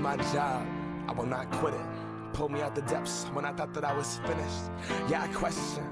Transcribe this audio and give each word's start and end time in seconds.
My 0.00 0.16
job. 0.32 0.66
I 1.08 1.12
will 1.12 1.26
not 1.26 1.50
quit 1.50 1.74
it. 1.74 1.80
Pull 2.32 2.48
me 2.48 2.62
out 2.62 2.74
the 2.74 2.80
depths 2.82 3.24
when 3.34 3.44
I 3.44 3.52
thought 3.52 3.74
that 3.74 3.84
I 3.84 3.94
was 3.94 4.18
finished. 4.24 5.10
Yeah, 5.10 5.24
I 5.24 5.28
question. 5.28 5.84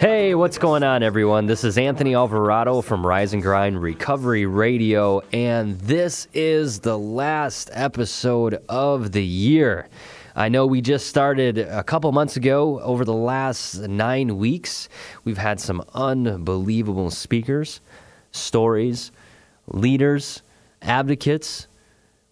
Hey, 0.00 0.34
what's 0.34 0.58
going 0.58 0.82
on, 0.82 1.04
everyone? 1.04 1.46
This 1.46 1.62
is 1.62 1.78
Anthony 1.78 2.16
Alvarado 2.16 2.80
from 2.80 3.06
Rise 3.06 3.34
and 3.34 3.40
Grind 3.40 3.80
Recovery 3.80 4.46
Radio, 4.46 5.20
and 5.32 5.78
this 5.78 6.26
is 6.34 6.80
the 6.80 6.98
last 6.98 7.70
episode 7.72 8.60
of 8.68 9.12
the 9.12 9.24
year. 9.24 9.88
I 10.34 10.48
know 10.48 10.66
we 10.66 10.80
just 10.80 11.06
started 11.06 11.56
a 11.58 11.84
couple 11.84 12.10
months 12.10 12.36
ago. 12.36 12.80
Over 12.80 13.04
the 13.04 13.14
last 13.14 13.78
nine 13.78 14.38
weeks, 14.38 14.88
we've 15.22 15.38
had 15.38 15.60
some 15.60 15.84
unbelievable 15.94 17.10
speakers, 17.12 17.80
stories, 18.32 19.12
leaders, 19.68 20.42
advocates. 20.82 21.68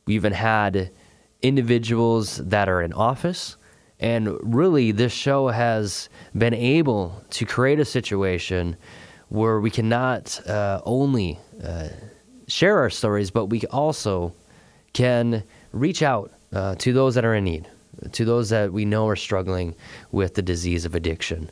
We 0.06 0.16
even 0.16 0.32
had 0.32 0.90
individuals 1.42 2.36
that 2.36 2.68
are 2.68 2.82
in 2.82 2.92
office. 2.92 3.56
And 3.98 4.38
really, 4.42 4.92
this 4.92 5.12
show 5.12 5.48
has 5.48 6.08
been 6.36 6.54
able 6.54 7.22
to 7.30 7.44
create 7.44 7.80
a 7.80 7.84
situation 7.84 8.76
where 9.28 9.60
we 9.60 9.70
cannot 9.70 10.46
uh, 10.48 10.80
only 10.84 11.38
uh, 11.62 11.88
share 12.48 12.78
our 12.78 12.90
stories, 12.90 13.30
but 13.30 13.46
we 13.46 13.60
also 13.70 14.32
can 14.92 15.42
reach 15.72 16.02
out 16.02 16.32
uh, 16.52 16.74
to 16.76 16.92
those 16.92 17.14
that 17.14 17.24
are 17.24 17.34
in 17.34 17.44
need, 17.44 17.68
to 18.12 18.24
those 18.24 18.48
that 18.48 18.72
we 18.72 18.84
know 18.84 19.06
are 19.06 19.16
struggling 19.16 19.74
with 20.10 20.34
the 20.34 20.42
disease 20.42 20.84
of 20.84 20.94
addiction. 20.94 21.50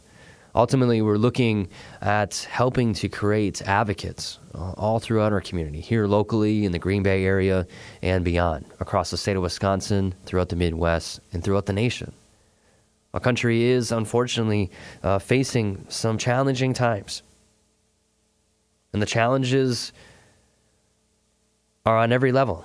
Ultimately, 0.59 1.03
we're 1.03 1.19
looking 1.19 1.69
at 2.03 2.49
helping 2.51 2.93
to 2.95 3.09
create 3.09 3.63
advocates 3.63 4.41
uh, 4.57 4.73
all 4.73 4.99
throughout 4.99 5.33
our 5.33 5.41
community, 5.41 5.79
here 5.81 6.09
locally 6.09 6.65
in 6.65 6.73
the 6.73 6.81
Green 6.81 7.05
Bay 7.05 7.25
area 7.25 7.65
and 8.03 8.25
beyond, 8.25 8.65
across 8.81 9.13
the 9.13 9.17
state 9.17 9.37
of 9.37 9.43
Wisconsin, 9.45 10.17
throughout 10.27 10.49
the 10.49 10.57
Midwest, 10.57 11.21
and 11.33 11.45
throughout 11.45 11.67
the 11.67 11.73
nation. 11.73 12.11
Our 13.15 13.21
country 13.21 13.67
is 13.67 13.93
unfortunately 13.93 14.73
uh, 15.05 15.21
facing 15.21 15.87
some 15.89 16.19
challenging 16.19 16.75
times. 16.75 17.23
And 18.93 19.01
the 19.01 19.07
challenges 19.07 19.93
are 21.87 21.99
on 21.99 22.11
every 22.11 22.33
level. 22.33 22.65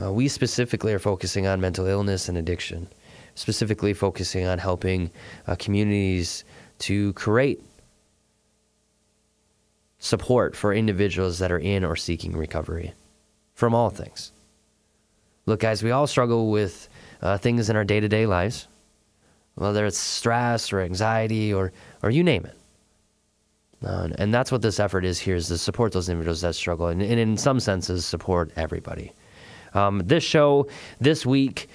Uh, 0.00 0.12
we 0.12 0.28
specifically 0.28 0.92
are 0.92 1.00
focusing 1.00 1.48
on 1.48 1.60
mental 1.60 1.86
illness 1.86 2.28
and 2.28 2.38
addiction, 2.38 2.86
specifically 3.34 3.94
focusing 3.94 4.46
on 4.46 4.60
helping 4.60 5.10
uh, 5.48 5.56
communities 5.56 6.44
to 6.80 7.12
create 7.14 7.62
support 9.98 10.56
for 10.56 10.72
individuals 10.72 11.38
that 11.38 11.52
are 11.52 11.58
in 11.58 11.84
or 11.84 11.96
seeking 11.96 12.36
recovery 12.36 12.92
from 13.54 13.74
all 13.74 13.90
things. 13.90 14.32
Look, 15.46 15.60
guys, 15.60 15.82
we 15.82 15.90
all 15.90 16.06
struggle 16.06 16.50
with 16.50 16.88
uh, 17.22 17.38
things 17.38 17.70
in 17.70 17.76
our 17.76 17.84
day 17.84 18.00
to 18.00 18.08
day 18.08 18.26
lives 18.26 18.66
whether 19.60 19.84
it's 19.84 19.98
stress 19.98 20.72
or 20.72 20.80
anxiety 20.80 21.52
or, 21.52 21.72
or 22.02 22.10
you 22.10 22.24
name 22.24 22.46
it. 22.46 22.56
Uh, 23.84 24.08
and 24.18 24.32
that's 24.32 24.50
what 24.50 24.62
this 24.62 24.80
effort 24.80 25.04
is 25.04 25.18
here 25.18 25.36
is 25.36 25.48
to 25.48 25.58
support 25.58 25.92
those 25.92 26.08
individuals 26.08 26.40
that 26.40 26.54
struggle 26.54 26.88
and, 26.88 27.02
and 27.02 27.18
in 27.20 27.36
some 27.36 27.60
senses 27.60 28.04
support 28.04 28.50
everybody. 28.56 29.12
Um, 29.72 30.02
this 30.04 30.24
show 30.24 30.66
this 31.00 31.24
week 31.24 31.68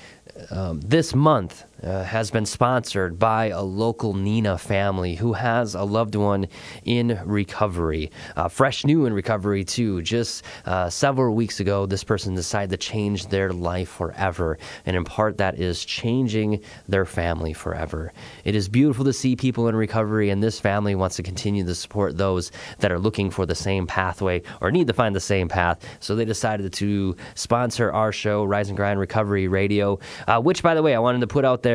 um, 0.52 0.82
this 0.82 1.16
month 1.16 1.64
uh, 1.86 2.04
has 2.04 2.32
been 2.32 2.46
sponsored 2.46 3.20
by 3.20 3.50
a 3.50 3.62
local 3.62 4.14
Neenah 4.14 4.60
family 4.60 5.16
who 5.16 5.34
has 5.34 5.76
a 5.76 5.84
loved 5.84 6.16
one 6.16 6.48
in 6.84 7.20
recovery, 7.26 8.12
uh, 8.36 8.48
fresh 8.48 8.86
new 8.86 9.06
in 9.06 9.14
recovery 9.14 9.64
too. 9.64 10.02
Just 10.02 10.44
uh, 10.66 10.90
several 10.90 11.36
weeks 11.36 11.60
ago, 11.60 11.86
this 11.86 12.04
person 12.04 12.34
decided 12.34 12.72
to 12.72 12.78
change 12.78 13.28
their 13.28 13.54
life 13.54 13.90
forever, 13.90 14.58
and 14.86 14.96
in 14.96 15.04
part 15.04 15.38
that 15.38 15.60
is 15.60 15.86
changing 15.86 16.62
their 16.88 17.06
family 17.06 17.54
forever. 17.54 18.12
It 18.44 18.56
is 18.56 18.68
beautiful 18.68 19.06
to 19.06 19.14
see 19.14 19.36
people 19.36 19.68
in 19.68 19.76
recovery, 19.76 20.30
and 20.30 20.42
this 20.42 20.60
family 20.60 20.96
wants 20.96 21.16
to 21.18 21.24
continue 21.24 21.66
to 21.66 21.76
support 21.76 22.18
those 22.18 22.52
that 22.80 22.92
are 22.92 23.00
looking 23.00 23.30
for 23.30 23.46
the 23.46 23.56
same 23.56 23.86
pathway 23.86 24.42
or 24.62 24.72
need 24.72 24.88
to 24.88 24.94
find 24.94 25.16
the 25.16 25.20
same 25.20 25.48
path. 25.48 25.86
So 26.00 26.16
they 26.16 26.26
decided 26.26 26.74
to 26.74 27.16
sponsor 27.36 27.92
our 27.92 28.12
show, 28.12 28.44
Rise 28.44 28.70
and 28.70 28.78
Grind 28.78 29.00
Recovery 29.00 29.48
Radio. 29.48 30.00
Uh, 30.28 30.42
which, 30.42 30.64
by 30.64 30.74
the 30.74 30.82
way, 30.82 30.96
I 30.96 31.00
wanted 31.00 31.22
to 31.22 31.28
put 31.28 31.46
out 31.46 31.62
there 31.64 31.75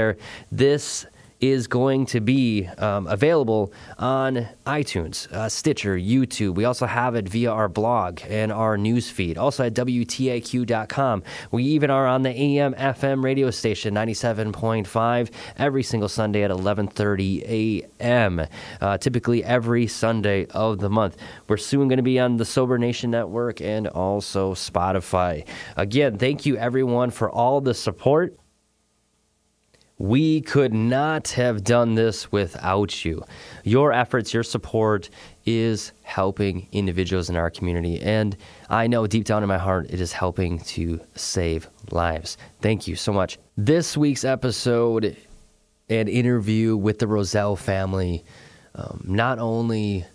this 0.51 1.07
is 1.41 1.67
going 1.67 2.05
to 2.07 2.21
be 2.21 2.67
um, 2.79 3.07
available 3.07 3.73
on 3.99 4.47
iTunes, 4.67 5.31
uh, 5.33 5.49
Stitcher, 5.49 5.97
YouTube. 5.97 6.55
We 6.55 6.65
also 6.65 6.87
have 6.87 7.15
it 7.15 7.29
via 7.29 7.51
our 7.51 7.69
blog 7.69 8.21
and 8.29 8.53
our 8.53 8.77
news 8.77 9.11
feed. 9.11 9.39
Also 9.39 9.65
at 9.65 9.75
WTAQ.com. 9.75 11.23
We 11.51 11.65
even 11.65 11.91
are 11.91 12.07
on 12.07 12.23
the 12.23 12.31
AM 12.31 12.75
FM 12.75 13.25
radio 13.25 13.51
station 13.51 13.95
97.5 13.95 15.31
every 15.57 15.83
single 15.83 16.09
Sunday 16.09 16.43
at 16.43 16.51
11:30 16.51 17.43
a.m. 17.49 18.47
Uh, 18.81 18.99
typically 18.99 19.43
every 19.43 19.87
Sunday 19.87 20.47
of 20.47 20.79
the 20.79 20.91
month. 20.91 21.17
We're 21.49 21.57
soon 21.57 21.89
going 21.89 21.97
to 21.97 22.03
be 22.03 22.19
on 22.19 22.37
the 22.37 22.45
Sober 22.45 22.79
Nation 22.79 23.11
Network 23.11 23.61
and 23.61 23.89
also 23.89 24.55
Spotify. 24.55 25.47
Again, 25.77 26.19
thank 26.19 26.45
you 26.45 26.57
everyone 26.57 27.11
for 27.11 27.31
all 27.31 27.61
the 27.61 27.75
support. 27.75 28.40
We 30.01 30.41
could 30.41 30.73
not 30.73 31.29
have 31.33 31.63
done 31.63 31.95
this 31.95 32.33
without 32.33 33.05
you. 33.05 33.23
Your 33.65 33.93
efforts, 33.93 34.33
your 34.33 34.43
support 34.43 35.11
is 35.45 35.93
helping 36.05 36.69
individuals 36.73 37.29
in 37.29 37.37
our 37.37 37.51
community. 37.51 38.01
And 38.01 38.35
I 38.71 38.87
know 38.87 39.07
deep 39.07 39.27
down 39.27 39.43
in 39.43 39.49
my 39.51 39.59
heart, 39.59 39.91
it 39.91 40.01
is 40.01 40.11
helping 40.11 40.61
to 40.61 41.01
save 41.17 41.69
lives. 41.91 42.39
Thank 42.63 42.89
you 42.89 42.97
so 42.97 43.13
much. 43.13 43.39
This 43.59 43.95
week's 43.95 44.25
episode 44.25 45.19
and 45.91 46.09
interview 46.09 46.79
with 46.79 46.99
the 46.99 47.07
Roselle 47.07 47.57
family 47.57 48.25
um, 48.75 49.05
not 49.07 49.39
only 49.39 50.07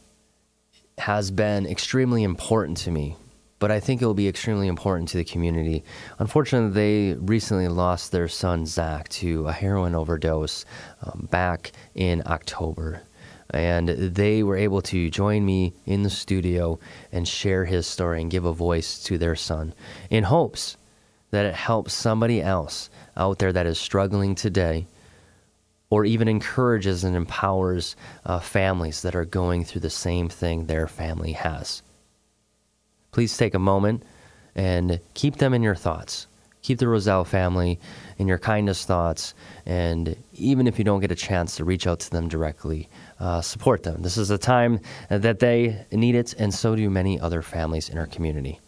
has 0.98 1.30
been 1.30 1.68
extremely 1.68 2.24
important 2.24 2.78
to 2.78 2.92
me, 2.92 3.18
but 3.60 3.72
I 3.72 3.80
think 3.80 4.02
it 4.02 4.06
will 4.06 4.14
be 4.14 4.28
extremely 4.28 4.68
important 4.68 5.10
to 5.10 5.18
the 5.18 5.24
community. 5.24 5.84
Unfortunately, 6.20 7.14
they 7.14 7.20
recently 7.20 7.68
lost 7.68 8.12
their 8.12 8.28
son 8.28 8.66
Zach 8.66 9.08
to 9.10 9.48
a 9.48 9.54
heroin 9.54 9.96
overdose 9.96 10.66
um, 11.04 11.28
back 11.32 11.72
in 11.94 12.22
October. 12.26 13.04
And 13.52 13.88
they 13.90 14.44
were 14.44 14.58
able 14.58 14.82
to 14.84 15.10
join 15.10 15.46
me 15.46 15.74
in 15.86 16.04
the 16.04 16.10
studio 16.10 16.80
and 17.12 17.28
share 17.28 17.64
his 17.64 17.88
story 17.88 18.22
and 18.22 18.32
give 18.32 18.44
a 18.44 18.52
voice 18.52 19.02
to 19.04 19.18
their 19.18 19.36
son 19.36 19.74
in 20.10 20.26
hopes 20.26 20.76
that 21.32 21.46
it 21.46 21.56
helps 21.56 21.94
somebody 21.94 22.42
else 22.42 22.90
out 23.16 23.40
there 23.40 23.54
that 23.54 23.66
is 23.66 23.80
struggling 23.80 24.36
today 24.36 24.88
or 25.90 26.04
even 26.04 26.28
encourages 26.28 27.04
and 27.04 27.16
empowers 27.16 27.96
uh, 28.26 28.40
families 28.40 29.02
that 29.04 29.16
are 29.16 29.26
going 29.26 29.64
through 29.64 29.82
the 29.82 29.90
same 29.90 30.28
thing 30.28 30.66
their 30.66 30.88
family 30.88 31.34
has 31.34 31.84
please 33.16 33.38
take 33.38 33.54
a 33.54 33.60
moment 33.60 34.04
and 34.56 35.00
keep 35.14 35.38
them 35.38 35.54
in 35.54 35.64
your 35.64 35.74
thoughts. 35.74 36.28
Keep 36.64 36.80
the 36.80 36.88
Roselle 36.90 37.24
family 37.24 37.80
in 38.18 38.28
your 38.28 38.38
kindest 38.38 38.88
thoughts. 38.88 39.34
And 39.66 40.18
even 40.34 40.68
if 40.68 40.78
you 40.78 40.84
don't 40.84 41.00
get 41.00 41.12
a 41.12 41.16
chance 41.16 41.56
to 41.56 41.64
reach 41.64 41.88
out 41.88 42.02
to 42.02 42.12
them 42.12 42.28
directly, 42.28 42.90
uh, 43.22 43.40
support 43.40 43.84
them. 43.84 44.02
This 44.02 44.18
is 44.18 44.32
a 44.32 44.38
time 44.38 44.82
that 45.10 45.40
they 45.40 45.86
need 45.94 46.16
it, 46.16 46.34
and 46.38 46.54
so 46.54 46.76
do 46.76 46.90
many 46.90 47.18
other 47.18 47.42
families 47.42 47.88
in 47.88 47.98
our 47.98 48.08
community. 48.08 48.60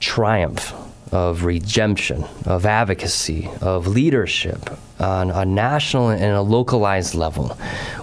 triumph, 0.00 0.74
of 1.12 1.44
redemption, 1.44 2.24
of 2.46 2.64
advocacy, 2.64 3.48
of 3.60 3.86
leadership 3.86 4.70
on 5.00 5.30
a 5.30 5.44
national 5.44 6.10
and 6.10 6.36
a 6.36 6.42
localized 6.42 7.14
level. 7.14 7.56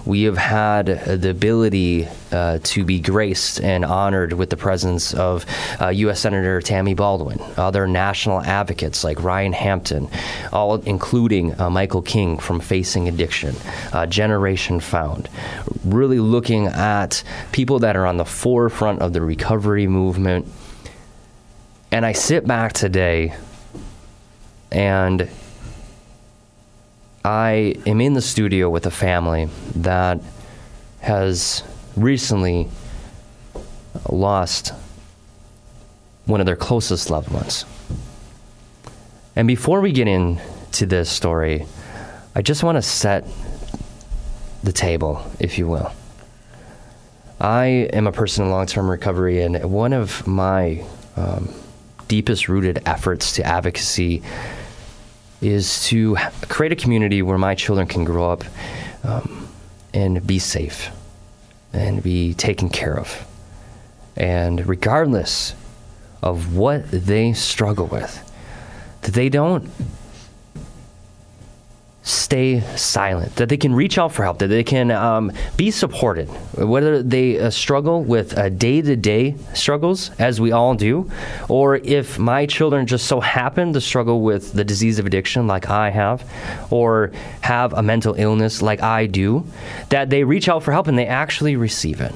We 0.04 0.24
have 0.24 0.36
had 0.36 0.86
the 0.86 1.30
ability 1.30 2.08
uh, 2.32 2.58
to 2.62 2.84
be 2.84 3.00
graced 3.00 3.60
and 3.60 3.84
honored 3.84 4.32
with 4.32 4.50
the 4.50 4.56
presence 4.56 5.14
of 5.14 5.46
uh, 5.80 5.88
U.S. 5.88 6.20
Senator 6.20 6.60
Tammy 6.60 6.94
Baldwin, 6.94 7.40
other 7.56 7.86
national 7.86 8.40
advocates 8.42 9.04
like 9.04 9.22
Ryan 9.22 9.52
Hampton, 9.52 10.08
all 10.52 10.74
including 10.74 11.58
uh, 11.58 11.70
Michael 11.70 12.02
King 12.02 12.36
from 12.36 12.60
Facing 12.60 13.08
Addiction, 13.08 13.54
uh, 13.92 14.04
Generation 14.06 14.80
Found, 14.80 15.28
really 15.84 16.18
looking 16.20 16.66
at 16.66 17.22
people 17.52 17.78
that 17.78 17.96
are 17.96 18.06
on 18.06 18.16
the 18.16 18.24
forefront 18.24 19.00
of 19.00 19.12
the 19.12 19.22
recovery 19.22 19.86
movement 19.86 20.46
and 21.90 22.04
I 22.04 22.12
sit 22.12 22.46
back 22.46 22.72
today 22.72 23.34
and 24.70 25.28
I 27.24 27.74
am 27.86 28.00
in 28.00 28.14
the 28.14 28.22
studio 28.22 28.70
with 28.70 28.86
a 28.86 28.90
family 28.90 29.48
that 29.76 30.20
has 31.00 31.62
recently 31.96 32.68
lost 34.08 34.72
one 36.26 36.40
of 36.40 36.46
their 36.46 36.56
closest 36.56 37.10
loved 37.10 37.30
ones. 37.30 37.64
And 39.34 39.48
before 39.48 39.80
we 39.80 39.92
get 39.92 40.08
into 40.08 40.84
this 40.84 41.10
story, 41.10 41.66
I 42.34 42.42
just 42.42 42.62
want 42.62 42.76
to 42.76 42.82
set 42.82 43.24
the 44.62 44.72
table, 44.72 45.24
if 45.40 45.58
you 45.58 45.66
will. 45.66 45.92
I 47.40 47.88
am 47.92 48.06
a 48.06 48.12
person 48.12 48.44
in 48.44 48.50
long 48.50 48.66
term 48.66 48.90
recovery, 48.90 49.42
and 49.42 49.70
one 49.70 49.92
of 49.92 50.26
my 50.26 50.84
um, 51.16 51.54
deepest 52.08 52.48
rooted 52.48 52.82
efforts 52.86 53.32
to 53.34 53.44
advocacy 53.44 54.22
is 55.40 55.86
to 55.86 56.16
create 56.48 56.72
a 56.72 56.76
community 56.76 57.22
where 57.22 57.38
my 57.38 57.54
children 57.54 57.86
can 57.86 58.04
grow 58.04 58.30
up 58.30 58.44
um, 59.04 59.48
and 59.94 60.26
be 60.26 60.38
safe 60.38 60.90
and 61.72 62.02
be 62.02 62.34
taken 62.34 62.68
care 62.68 62.98
of. 62.98 63.24
And 64.16 64.66
regardless 64.66 65.54
of 66.22 66.56
what 66.56 66.90
they 66.90 67.32
struggle 67.34 67.86
with, 67.86 68.24
that 69.02 69.14
they 69.14 69.28
don't 69.28 69.70
stay 72.08 72.60
silent, 72.74 73.36
that 73.36 73.50
they 73.50 73.56
can 73.56 73.74
reach 73.74 73.98
out 73.98 74.10
for 74.10 74.22
help, 74.22 74.38
that 74.38 74.48
they 74.48 74.64
can 74.64 74.90
um, 74.90 75.30
be 75.58 75.70
supported, 75.70 76.26
whether 76.56 77.02
they 77.02 77.38
uh, 77.38 77.50
struggle 77.50 78.02
with 78.02 78.34
day 78.58 78.80
to 78.80 78.96
day 78.96 79.34
struggles, 79.52 80.10
as 80.18 80.40
we 80.40 80.50
all 80.50 80.74
do, 80.74 81.10
or 81.50 81.76
if 81.76 82.18
my 82.18 82.46
children 82.46 82.86
just 82.86 83.06
so 83.06 83.20
happen 83.20 83.74
to 83.74 83.80
struggle 83.80 84.22
with 84.22 84.54
the 84.54 84.64
disease 84.64 84.98
of 84.98 85.04
addiction, 85.04 85.46
like 85.46 85.68
I 85.68 85.90
have, 85.90 86.24
or 86.70 87.12
have 87.42 87.74
a 87.74 87.82
mental 87.82 88.14
illness, 88.14 88.62
like 88.62 88.82
I 88.82 89.04
do, 89.04 89.44
that 89.90 90.08
they 90.08 90.24
reach 90.24 90.48
out 90.48 90.62
for 90.62 90.72
help 90.72 90.86
and 90.86 90.98
they 90.98 91.06
actually 91.06 91.56
receive 91.56 92.00
it. 92.00 92.14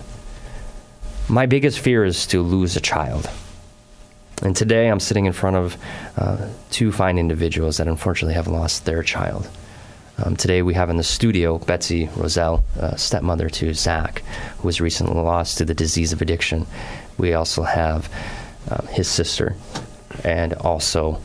My 1.29 1.45
biggest 1.45 1.81
fear 1.81 2.03
is 2.05 2.27
to 2.29 2.41
lose 2.41 2.77
a 2.77 2.81
child. 2.81 3.29
And 4.43 4.57
today 4.57 4.89
I'm 4.89 5.01
sitting 5.01 5.27
in 5.27 5.33
front 5.33 5.57
of 5.57 5.77
uh, 6.17 6.49
two 6.71 6.93
fine 6.93 7.19
individuals 7.19 7.77
that 7.77 7.87
unfortunately 7.87 8.35
have 8.35 8.49
lost 8.49 8.87
their 8.87 9.03
child. 9.03 9.49
Um, 10.25 10.37
today 10.37 10.63
we 10.63 10.75
have 10.75 10.89
in 10.89 10.99
the 10.99 11.03
studio 11.03 11.59
Betsy 11.59 12.09
Roselle, 12.15 12.63
uh, 12.79 12.95
stepmother 12.95 13.49
to 13.51 13.75
Zach, 13.75 14.23
who 14.59 14.69
was 14.69 14.81
recently 14.81 15.21
lost 15.21 15.59
to 15.59 15.65
the 15.65 15.75
disease 15.75 16.13
of 16.13 16.23
addiction. 16.23 16.67
We 17.19 17.35
also 17.35 17.63
have 17.63 18.09
uh, 18.71 18.83
his 18.87 19.09
sister 19.09 19.57
and 20.23 20.55
also 20.55 21.21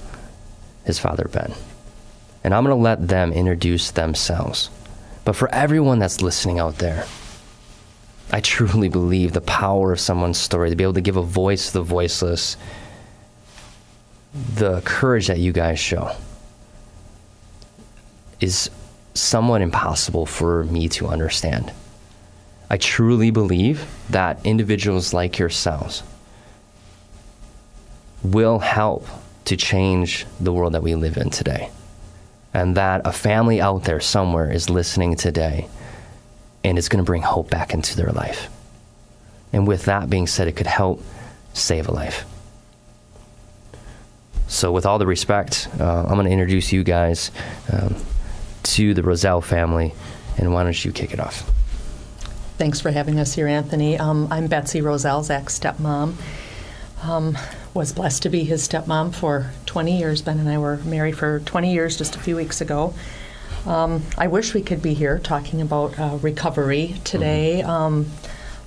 his 0.86 0.98
father, 0.98 1.30
Ben. 1.32 1.54
And 2.44 2.56
I'm 2.56 2.64
going 2.64 2.76
to 2.76 2.82
let 2.82 3.08
them 3.08 3.34
introduce 3.34 3.92
themselves. 3.92 4.72
But 5.26 5.36
for 5.36 5.54
everyone 5.54 6.00
that's 6.00 6.24
listening 6.24 6.58
out 6.58 6.80
there, 6.80 7.06
I 8.32 8.40
truly 8.40 8.90
believe 8.90 9.34
the 9.34 9.42
power 9.42 9.92
of 9.92 10.00
someone's 10.00 10.40
story 10.40 10.72
to 10.72 10.76
be 10.76 10.84
able 10.84 10.94
to 10.94 11.02
give 11.02 11.18
a 11.18 11.22
voice 11.22 11.68
to 11.68 11.74
the 11.74 11.82
voiceless, 11.82 12.58
the 14.56 14.82
courage 14.82 15.28
that 15.28 15.38
you 15.38 15.52
guys 15.52 15.78
show 15.78 16.16
is 18.40 18.70
somewhat 19.20 19.62
impossible 19.62 20.26
for 20.26 20.64
me 20.66 20.88
to 20.90 21.08
understand. 21.08 21.72
I 22.70 22.78
truly 22.78 23.32
believe 23.32 23.86
that 24.10 24.40
individuals 24.46 25.14
like 25.14 25.40
yourselves 25.40 26.04
will 28.24 28.60
help 28.60 29.08
to 29.46 29.56
change 29.56 30.26
the 30.40 30.52
world 30.52 30.74
that 30.74 30.84
we 30.84 30.96
live 30.96 31.18
in 31.18 31.30
today. 31.30 31.70
And 32.54 32.76
that 32.76 33.02
a 33.06 33.12
family 33.12 33.62
out 33.62 33.84
there 33.84 34.00
somewhere 34.00 34.52
is 34.52 34.70
listening 34.70 35.16
today 35.16 35.70
and 36.64 36.78
it's 36.78 36.90
going 36.90 37.04
to 37.04 37.06
bring 37.06 37.22
hope 37.22 37.50
back 37.50 37.74
into 37.74 37.96
their 37.96 38.12
life. 38.12 38.50
And 39.54 39.68
with 39.68 39.86
that 39.86 40.10
being 40.10 40.28
said, 40.28 40.48
it 40.48 40.56
could 40.56 40.68
help 40.68 41.02
save 41.54 41.88
a 41.88 41.92
life. 41.92 42.26
So, 44.48 44.72
with 44.72 44.86
all 44.86 44.98
the 44.98 45.08
respect, 45.08 45.68
uh, 45.80 46.04
I'm 46.04 46.16
going 46.16 46.26
to 46.26 46.32
introduce 46.32 46.72
you 46.72 46.84
guys. 46.84 47.32
Um, 47.72 47.96
to 48.76 48.94
the 48.94 49.04
Roselle 49.04 49.42
family, 49.42 49.94
and 50.38 50.54
why 50.54 50.64
don't 50.64 50.86
you 50.86 50.92
kick 50.92 51.14
it 51.14 51.20
off? 51.20 51.52
Thanks 52.58 52.82
for 52.82 52.92
having 52.92 53.20
us 53.20 53.34
here, 53.34 53.48
Anthony. 53.48 53.98
Um, 53.98 54.28
I'm 54.32 54.48
Betsy 54.48 54.82
Roselle, 54.82 55.24
Zach's 55.24 55.60
stepmom. 55.60 56.16
Um, 57.04 57.38
was 57.74 57.94
blessed 57.94 58.24
to 58.24 58.30
be 58.30 58.44
his 58.44 58.68
stepmom 58.68 59.14
for 59.14 59.52
20 59.68 59.98
years. 59.98 60.22
Ben 60.24 60.40
and 60.40 60.50
I 60.50 60.58
were 60.58 60.78
married 60.78 61.18
for 61.18 61.40
20 61.42 61.72
years 61.72 61.98
just 61.98 62.16
a 62.16 62.20
few 62.20 62.36
weeks 62.36 62.60
ago. 62.60 62.94
Um, 63.68 64.02
I 64.18 64.28
wish 64.28 64.54
we 64.54 64.62
could 64.62 64.82
be 64.82 64.94
here 64.94 65.20
talking 65.20 65.62
about 65.62 66.00
uh, 66.00 66.18
recovery 66.22 66.96
today, 67.04 67.60
mm-hmm. 67.62 67.70
um, 67.70 68.06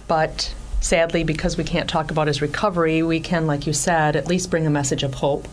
but 0.07 0.55
sadly, 0.81 1.25
because 1.25 1.57
we 1.57 1.65
can't 1.65 1.89
talk 1.89 2.11
about 2.11 2.27
his 2.27 2.41
recovery, 2.41 3.03
we 3.03 3.19
can, 3.19 3.47
like 3.47 3.67
you 3.67 3.73
said, 3.73 4.15
at 4.15 4.29
least 4.29 4.51
bring 4.51 4.67
a 4.67 4.71
message 4.71 5.03
of 5.03 5.15
hope. 5.15 5.49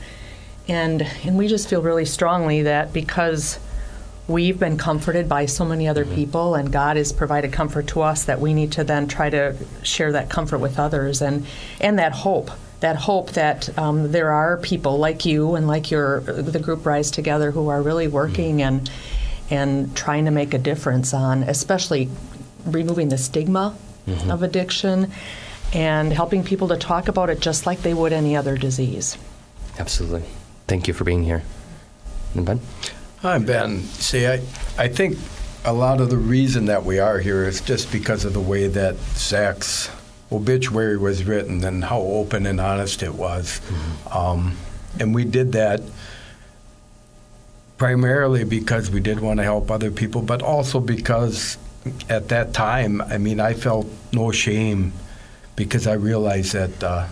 And 0.68 1.02
and 1.24 1.38
we 1.38 1.48
just 1.48 1.70
feel 1.70 1.82
really 1.82 2.06
strongly 2.06 2.64
that 2.64 2.92
because 2.92 3.58
we've 4.28 4.60
been 4.60 4.78
comforted 4.78 5.30
by 5.30 5.46
so 5.46 5.66
many 5.66 5.88
other 5.88 6.06
mm-hmm. 6.06 6.16
people, 6.16 6.56
and 6.56 6.72
God 6.72 6.98
has 6.98 7.14
provided 7.14 7.52
comfort 7.54 7.88
to 7.88 8.02
us 8.02 8.26
that 8.26 8.40
we 8.40 8.54
need 8.54 8.72
to 8.74 8.84
then 8.84 9.08
try 9.08 9.30
to 9.30 9.56
share 9.84 10.12
that 10.12 10.30
comfort 10.30 10.60
with 10.60 10.80
others 10.80 11.22
and 11.22 11.46
and 11.80 11.98
that 12.00 12.14
hope. 12.14 12.52
That 12.80 12.96
hope 12.96 13.32
that 13.32 13.76
um, 13.80 14.12
there 14.12 14.32
are 14.32 14.58
people 14.58 15.00
like 15.00 15.26
you 15.26 15.56
and 15.56 15.68
like 15.68 15.90
your 15.90 16.20
the 16.20 16.60
group 16.60 16.86
Rise 16.86 17.10
Together 17.10 17.50
who 17.52 17.70
are 17.70 17.82
really 17.82 18.08
working 18.08 18.58
mm-hmm. 18.58 18.78
and 18.78 18.92
and 19.50 19.96
trying 19.96 20.26
to 20.26 20.32
make 20.32 20.54
a 20.54 20.58
difference 20.58 21.14
on, 21.14 21.44
especially 21.44 22.10
removing 22.66 23.10
the 23.10 23.18
stigma 23.18 23.76
mm-hmm. 24.06 24.30
of 24.30 24.44
addiction 24.44 25.12
and 25.74 26.14
helping 26.14 26.44
people 26.44 26.68
to 26.68 26.78
talk 26.78 27.08
about 27.08 27.30
it 27.30 27.40
just 27.40 27.66
like 27.66 27.82
they 27.82 27.94
would 27.94 28.14
any 28.14 28.36
other 28.36 28.58
disease. 28.58 29.18
Absolutely. 29.80 30.24
Thank 30.68 30.88
you 30.88 30.94
for 30.94 31.04
being 31.04 31.24
here. 31.24 31.44
And 32.36 32.46
Ben? 32.46 32.62
Hi, 33.22 33.40
Ben. 33.40 33.82
See, 33.82 34.28
I, 34.28 34.42
I 34.78 34.88
think 34.88 35.18
a 35.66 35.74
lot 35.74 36.02
of 36.02 36.12
the 36.12 36.18
reason 36.18 36.66
that 36.66 36.86
we 36.86 37.00
are 37.00 37.18
here 37.18 37.46
is 37.46 37.62
just 37.62 37.92
because 37.92 38.26
of 38.26 38.34
the 38.34 38.40
way 38.40 38.68
that 38.68 38.96
Zach's 39.16 39.90
obituary 40.32 40.98
was 40.98 41.24
written 41.24 41.64
and 41.64 41.84
how 41.84 42.00
open 42.00 42.46
and 42.46 42.62
honest 42.62 43.02
it 43.02 43.16
was. 43.16 43.60
Mm-hmm. 43.60 44.18
Um, 44.18 44.58
and 45.00 45.16
we 45.16 45.26
did 45.26 45.54
that 45.54 45.82
primarily 47.80 48.44
because 48.44 48.92
we 48.92 49.00
did 49.00 49.20
want 49.20 49.40
to 49.40 49.44
help 49.44 49.72
other 49.72 49.90
people, 49.90 50.22
but 50.22 50.44
also 50.44 50.80
because 50.80 51.58
at 52.10 52.30
that 52.30 52.54
time, 52.54 53.02
I 53.02 53.18
mean, 53.18 53.40
I 53.40 53.54
felt 53.54 53.88
no 54.14 54.32
shame 54.32 54.94
because 55.56 55.88
I 55.88 55.94
realized 55.94 56.54
that 56.54 56.84
uh, 56.84 57.08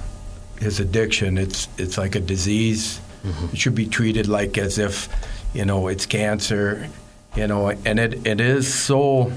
his 0.60 0.80
addiction, 0.80 1.40
it's, 1.40 1.68
it's 1.80 1.98
like 1.98 2.14
a 2.14 2.20
disease. 2.20 3.00
Mm-hmm. 3.24 3.46
It 3.54 3.58
should 3.58 3.76
be 3.76 3.88
treated 3.88 4.28
like 4.28 4.60
as 4.60 4.78
if 4.78 5.10
you 5.56 5.64
know, 5.64 5.88
it's 5.88 6.06
cancer, 6.06 6.90
you 7.36 7.48
know, 7.48 7.70
and 7.70 7.98
it, 8.00 8.28
it 8.28 8.42
is 8.42 8.72
so 8.72 9.32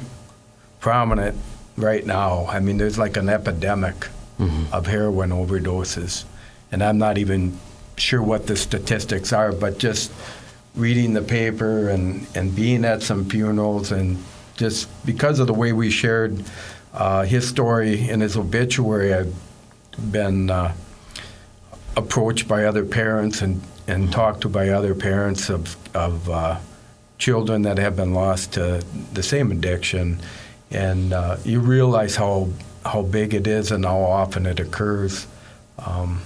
prominent 0.80 1.38
right 1.76 2.04
now. 2.04 2.46
I 2.46 2.58
mean, 2.58 2.76
there's 2.76 2.98
like 2.98 3.16
an 3.16 3.28
epidemic 3.28 4.08
of 4.72 4.86
heroin 4.86 5.30
overdoses, 5.30 6.24
and 6.70 6.82
I'm 6.82 6.98
not 6.98 7.18
even 7.18 7.58
sure 7.96 8.22
what 8.22 8.46
the 8.46 8.56
statistics 8.56 9.32
are, 9.32 9.52
but 9.52 9.78
just 9.78 10.12
reading 10.74 11.12
the 11.14 11.22
paper 11.22 11.88
and, 11.88 12.26
and 12.34 12.54
being 12.54 12.84
at 12.84 13.02
some 13.02 13.28
funerals 13.28 13.90
and 13.90 14.16
just 14.56 14.88
because 15.04 15.40
of 15.40 15.46
the 15.46 15.54
way 15.54 15.72
we 15.72 15.90
shared 15.90 16.44
uh, 16.94 17.22
his 17.22 17.48
story 17.48 18.08
in 18.08 18.20
his 18.20 18.36
obituary, 18.36 19.14
I've 19.14 19.34
been 20.12 20.50
uh, 20.50 20.72
approached 21.98 22.46
by 22.46 22.64
other 22.64 22.84
parents 22.84 23.42
and, 23.42 23.60
and 23.88 24.12
talked 24.12 24.42
to 24.42 24.48
by 24.48 24.68
other 24.68 24.94
parents 24.94 25.50
of, 25.50 25.76
of 25.96 26.30
uh, 26.30 26.58
children 27.18 27.62
that 27.62 27.76
have 27.78 27.96
been 27.96 28.14
lost 28.14 28.52
to 28.52 28.84
the 29.12 29.22
same 29.22 29.50
addiction. 29.50 30.20
And 30.70 31.12
uh, 31.12 31.36
you 31.44 31.60
realize 31.60 32.14
how, 32.14 32.50
how 32.84 33.02
big 33.02 33.34
it 33.34 33.46
is 33.46 33.72
and 33.72 33.84
how 33.84 33.98
often 33.98 34.46
it 34.46 34.60
occurs. 34.60 35.26
Um, 35.84 36.22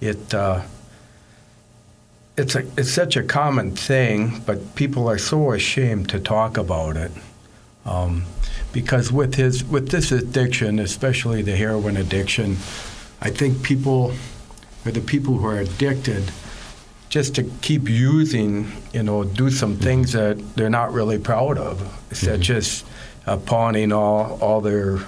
it, 0.00 0.32
uh, 0.32 0.62
it's, 2.36 2.54
a, 2.54 2.60
it's 2.76 2.92
such 2.92 3.16
a 3.16 3.24
common 3.24 3.74
thing, 3.74 4.40
but 4.46 4.76
people 4.76 5.08
are 5.08 5.18
so 5.18 5.52
ashamed 5.52 6.08
to 6.10 6.20
talk 6.20 6.56
about 6.56 6.96
it. 6.96 7.10
Um, 7.84 8.24
because 8.72 9.10
with 9.10 9.36
his 9.36 9.64
with 9.64 9.88
this 9.88 10.12
addiction, 10.12 10.78
especially 10.80 11.40
the 11.40 11.56
heroin 11.56 11.96
addiction, 11.96 12.56
I 13.22 13.30
think 13.30 13.62
people 13.62 14.12
or 14.86 14.92
the 14.92 15.00
people 15.00 15.36
who 15.36 15.46
are 15.46 15.58
addicted 15.58 16.30
just 17.08 17.34
to 17.36 17.44
keep 17.62 17.88
using, 17.88 18.70
you 18.92 19.02
know, 19.02 19.24
do 19.24 19.50
some 19.50 19.76
things 19.76 20.12
that 20.12 20.38
they're 20.56 20.70
not 20.70 20.92
really 20.92 21.18
proud 21.18 21.58
of, 21.58 21.80
such 22.12 22.50
as 22.50 22.84
uh, 23.26 23.36
pawning 23.36 23.92
all 23.92 24.38
all 24.40 24.60
their 24.60 24.98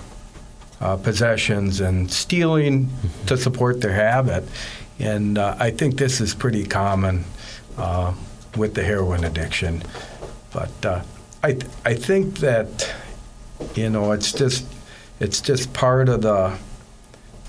uh, 0.81 0.97
possessions 0.97 1.81
and 1.81 2.11
stealing 2.11 2.89
to 3.27 3.37
support 3.37 3.81
their 3.81 3.93
habit. 3.93 4.45
And 4.99 5.39
uh, 5.39 5.57
I 5.59 5.71
think 5.71 5.97
this 5.97 6.21
is 6.21 6.35
pretty 6.35 6.65
common 6.65 7.25
uh, 7.77 8.15
with 8.57 8.75
the 8.75 8.83
heroin 8.83 9.25
addiction. 9.25 9.83
But 10.53 10.87
uh, 10.87 11.03
I 11.43 11.53
th- 11.53 11.73
I 11.85 11.95
think 11.95 12.39
that 12.39 12.93
you 13.75 13.91
know 13.91 14.13
it's 14.13 14.33
just 14.33 14.67
it's 15.21 15.41
just 15.41 15.73
part 15.73 16.09
of 16.09 16.23
the 16.23 16.57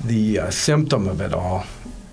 the 0.04 0.40
uh, 0.40 0.50
symptom 0.50 1.08
of 1.08 1.22
it 1.22 1.34
all. 1.34 1.66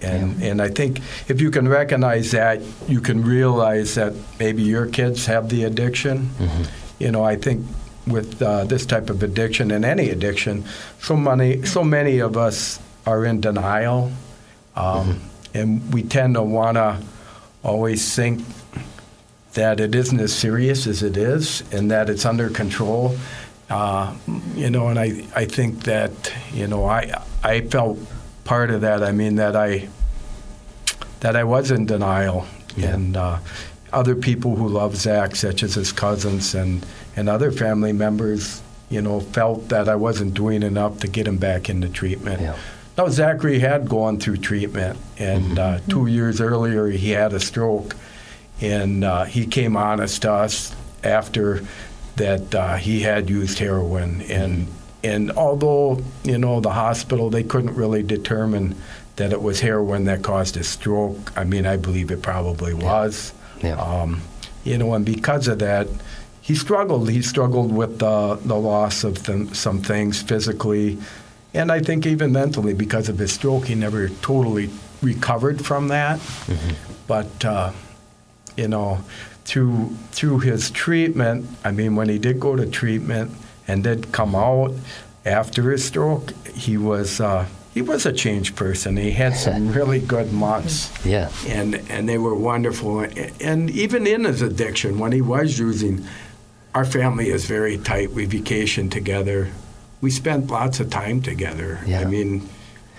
And, 0.06 0.42
and 0.42 0.62
I 0.62 0.68
think 0.68 1.00
if 1.28 1.40
you 1.40 1.50
can 1.50 1.68
recognize 1.68 2.30
that, 2.30 2.60
you 2.88 3.00
can 3.00 3.22
realize 3.24 3.94
that 3.94 4.12
maybe 4.38 4.62
your 4.62 4.86
kids 4.86 5.26
have 5.26 5.48
the 5.48 5.64
addiction. 5.64 6.30
You 6.98 7.10
know, 7.12 7.24
I 7.24 7.36
think 7.36 7.66
with 8.06 8.40
uh, 8.40 8.64
this 8.64 8.86
type 8.86 9.10
of 9.10 9.22
addiction 9.22 9.70
and 9.70 9.84
any 9.84 10.10
addiction, 10.10 10.64
so 11.00 11.16
many 11.16 11.64
so 11.66 11.82
many 11.84 12.20
of 12.20 12.36
us 12.36 12.78
are 13.04 13.24
in 13.24 13.40
denial, 13.40 14.12
um, 14.76 15.20
and 15.54 15.92
we 15.92 16.02
tend 16.02 16.34
to 16.34 16.42
want 16.42 16.76
to 16.76 16.98
always 17.62 18.14
think 18.14 18.44
that 19.54 19.80
it 19.80 19.94
isn't 19.94 20.20
as 20.20 20.32
serious 20.32 20.86
as 20.86 21.02
it 21.02 21.16
is, 21.16 21.62
and 21.72 21.90
that 21.90 22.08
it's 22.08 22.24
under 22.24 22.48
control. 22.50 23.16
Uh, 23.68 24.14
you 24.54 24.70
know, 24.70 24.88
and 24.88 24.98
I, 24.98 25.26
I 25.34 25.44
think 25.46 25.82
that 25.84 26.32
you 26.52 26.66
know 26.68 26.84
I 26.86 27.22
I 27.42 27.62
felt 27.62 27.98
part 28.44 28.70
of 28.70 28.80
that. 28.82 29.02
I 29.02 29.12
mean 29.12 29.36
that 29.36 29.56
I 29.56 29.88
that 31.26 31.34
I 31.34 31.42
was 31.42 31.72
in 31.72 31.86
denial, 31.86 32.46
and 32.76 33.16
uh, 33.16 33.40
other 33.92 34.14
people 34.14 34.54
who 34.54 34.68
love 34.68 34.94
Zach, 34.94 35.34
such 35.34 35.64
as 35.64 35.74
his 35.74 35.90
cousins 35.90 36.54
and 36.54 36.86
and 37.16 37.28
other 37.28 37.50
family 37.50 37.92
members, 37.92 38.62
you 38.90 39.02
know, 39.02 39.18
felt 39.18 39.70
that 39.70 39.88
I 39.88 39.96
wasn't 39.96 40.34
doing 40.34 40.62
enough 40.62 41.00
to 41.00 41.08
get 41.08 41.26
him 41.26 41.36
back 41.36 41.68
into 41.68 41.88
treatment. 41.88 42.42
Yeah. 42.42 42.56
Now 42.96 43.08
Zachary 43.08 43.58
had 43.58 43.88
gone 43.88 44.20
through 44.20 44.36
treatment, 44.36 45.00
and 45.18 45.58
uh, 45.58 45.80
two 45.88 46.06
years 46.06 46.40
earlier 46.40 46.86
he 46.86 47.10
had 47.10 47.32
a 47.32 47.40
stroke, 47.40 47.96
and 48.60 49.02
uh, 49.02 49.24
he 49.24 49.46
came 49.46 49.76
honest 49.76 50.22
to 50.22 50.30
us 50.30 50.76
after 51.02 51.64
that 52.14 52.54
uh, 52.54 52.76
he 52.76 53.00
had 53.00 53.28
used 53.28 53.58
heroin, 53.58 54.22
and 54.30 54.68
and 55.02 55.32
although 55.32 56.00
you 56.22 56.38
know 56.38 56.60
the 56.60 56.70
hospital 56.70 57.30
they 57.30 57.42
couldn't 57.42 57.74
really 57.74 58.04
determine 58.04 58.76
that 59.16 59.32
it 59.32 59.42
was 59.42 59.60
heroin 59.60 60.04
that 60.04 60.22
caused 60.22 60.54
his 60.54 60.68
stroke. 60.68 61.32
I 61.36 61.44
mean, 61.44 61.66
I 61.66 61.76
believe 61.76 62.10
it 62.10 62.22
probably 62.22 62.74
was. 62.74 63.32
Yeah. 63.62 63.80
Um, 63.80 64.22
you 64.64 64.78
know, 64.78 64.94
and 64.94 65.04
because 65.04 65.48
of 65.48 65.58
that, 65.60 65.88
he 66.42 66.54
struggled. 66.54 67.10
He 67.10 67.22
struggled 67.22 67.72
with 67.72 67.98
the 67.98 68.36
the 68.36 68.54
loss 68.54 69.04
of 69.04 69.24
them, 69.24 69.52
some 69.54 69.80
things 69.80 70.22
physically, 70.22 70.98
and 71.54 71.72
I 71.72 71.80
think 71.80 72.06
even 72.06 72.32
mentally 72.32 72.74
because 72.74 73.08
of 73.08 73.18
his 73.18 73.32
stroke, 73.32 73.66
he 73.66 73.74
never 73.74 74.08
totally 74.08 74.70
recovered 75.02 75.64
from 75.64 75.88
that. 75.88 76.18
Mm-hmm. 76.18 76.74
But 77.06 77.44
uh, 77.44 77.72
you 78.56 78.68
know, 78.68 79.00
through 79.44 79.96
through 80.12 80.40
his 80.40 80.70
treatment, 80.70 81.48
I 81.64 81.72
mean, 81.72 81.96
when 81.96 82.08
he 82.08 82.18
did 82.18 82.38
go 82.38 82.54
to 82.54 82.66
treatment 82.66 83.32
and 83.66 83.82
did 83.82 84.12
come 84.12 84.34
out 84.34 84.72
after 85.24 85.70
his 85.70 85.84
stroke, 85.84 86.32
he 86.46 86.76
was 86.76 87.20
uh, 87.20 87.46
he 87.76 87.82
was 87.82 88.06
a 88.06 88.12
changed 88.12 88.56
person. 88.56 88.96
He 88.96 89.10
had 89.10 89.36
some 89.36 89.70
really 89.70 90.00
good 90.00 90.32
months 90.32 90.90
Yeah. 91.04 91.28
and 91.46 91.74
and 91.90 92.08
they 92.08 92.16
were 92.16 92.34
wonderful. 92.34 93.00
And 93.38 93.68
even 93.70 94.06
in 94.06 94.24
his 94.24 94.40
addiction, 94.40 94.98
when 94.98 95.12
he 95.12 95.20
was 95.20 95.58
using, 95.58 96.02
our 96.74 96.86
family 96.86 97.28
is 97.28 97.44
very 97.44 97.76
tight. 97.76 98.12
We 98.12 98.24
vacation 98.24 98.88
together. 98.88 99.50
We 100.00 100.10
spent 100.10 100.50
lots 100.50 100.80
of 100.80 100.88
time 100.88 101.20
together. 101.20 101.78
Yeah. 101.86 102.00
I 102.00 102.04
mean, 102.06 102.48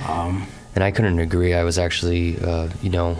um, 0.08 0.46
And 0.76 0.84
I 0.84 0.92
couldn't 0.92 1.18
agree. 1.20 1.56
I 1.56 1.64
was 1.64 1.80
actually, 1.80 2.38
uh, 2.40 2.70
you 2.84 2.92
know, 2.92 3.18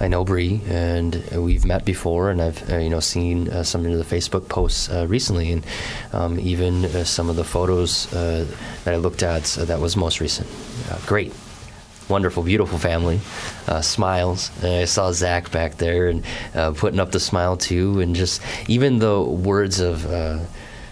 I 0.00 0.06
know 0.06 0.24
Bree, 0.24 0.60
and 0.68 1.24
we've 1.32 1.64
met 1.64 1.84
before, 1.84 2.30
and 2.30 2.40
I've, 2.40 2.70
uh, 2.70 2.76
you 2.76 2.88
know, 2.88 3.00
seen 3.00 3.48
uh, 3.48 3.64
some 3.64 3.84
of 3.84 3.98
the 3.98 4.16
Facebook 4.16 4.48
posts 4.48 4.88
uh, 4.88 5.06
recently, 5.08 5.50
and 5.50 5.66
um, 6.12 6.38
even 6.38 6.84
uh, 6.84 7.02
some 7.02 7.28
of 7.28 7.34
the 7.36 7.44
photos 7.44 8.12
uh, 8.14 8.46
that 8.84 8.94
I 8.94 8.96
looked 8.96 9.24
at 9.24 9.58
uh, 9.58 9.64
that 9.64 9.80
was 9.80 9.96
most 9.96 10.20
recent. 10.20 10.48
Uh, 10.88 10.98
great, 11.06 11.34
wonderful, 12.08 12.44
beautiful 12.44 12.78
family, 12.78 13.20
uh, 13.66 13.80
smiles. 13.80 14.52
I 14.62 14.84
saw 14.84 15.10
Zach 15.12 15.50
back 15.50 15.78
there 15.78 16.08
and 16.08 16.24
uh, 16.54 16.70
putting 16.72 17.00
up 17.00 17.10
the 17.10 17.20
smile 17.20 17.56
too, 17.56 18.00
and 18.00 18.14
just 18.14 18.40
even 18.68 18.98
the 19.00 19.20
words 19.20 19.80
of. 19.80 20.06
Uh, 20.06 20.38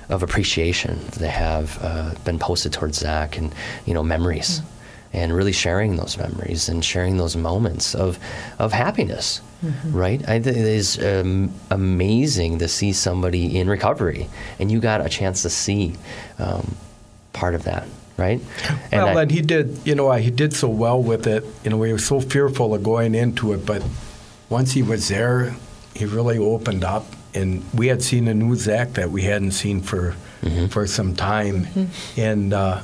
of 0.08 0.22
appreciation 0.22 1.00
that 1.18 1.28
have 1.30 1.78
uh, 1.82 2.14
been 2.24 2.38
posted 2.38 2.72
towards 2.72 2.98
Zach, 2.98 3.36
and 3.36 3.52
you 3.86 3.92
know 3.92 4.04
memories, 4.04 4.62
and 5.16 5.34
really 5.34 5.52
sharing 5.52 5.96
those 5.96 6.16
memories 6.18 6.68
and 6.68 6.84
sharing 6.84 7.16
those 7.16 7.36
moments 7.36 7.94
of 7.94 8.18
of 8.58 8.72
happiness, 8.72 9.40
right? 9.86 10.20
I 10.28 10.38
think 10.40 10.56
it 10.56 10.64
is 10.80 10.98
um, 11.02 11.50
amazing 11.70 12.58
to 12.58 12.68
see 12.68 12.92
somebody 12.92 13.58
in 13.58 13.68
recovery, 13.68 14.28
and 14.60 14.70
you 14.70 14.78
got 14.80 15.04
a 15.04 15.08
chance 15.08 15.42
to 15.42 15.50
see 15.50 15.94
um, 16.38 16.76
part 17.32 17.54
of 17.54 17.64
that, 17.64 17.86
right? 18.18 18.40
well, 18.92 19.18
I- 19.18 19.22
and 19.22 19.30
he 19.30 19.40
did. 19.40 19.78
You 19.84 19.94
know, 19.94 20.12
he 20.12 20.30
did 20.30 20.52
so 20.52 20.68
well 20.68 21.02
with 21.02 21.26
it. 21.26 21.44
You 21.64 21.70
know, 21.70 21.82
he 21.82 21.92
was 21.92 22.04
so 22.06 22.20
fearful 22.20 22.74
of 22.74 22.82
going 22.82 23.14
into 23.14 23.52
it, 23.54 23.64
but 23.66 23.82
once 24.50 24.72
he 24.72 24.82
was 24.82 25.08
there, 25.08 25.56
he 25.94 26.04
really 26.04 26.38
opened 26.38 26.84
up. 26.84 27.04
And 27.34 27.62
we 27.74 27.88
had 27.88 28.00
seen 28.02 28.28
a 28.28 28.34
new 28.34 28.54
Zach 28.56 28.92
that 28.94 29.10
we 29.10 29.22
hadn't 29.22 29.52
seen 29.52 29.80
for 29.82 30.14
for 30.70 30.86
some 30.86 31.14
time. 31.16 31.66
And 32.16 32.52
uh, 32.54 32.80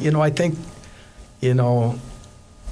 you 0.00 0.10
know, 0.12 0.22
I 0.22 0.30
think 0.30 0.54
you 1.42 1.52
know 1.54 1.98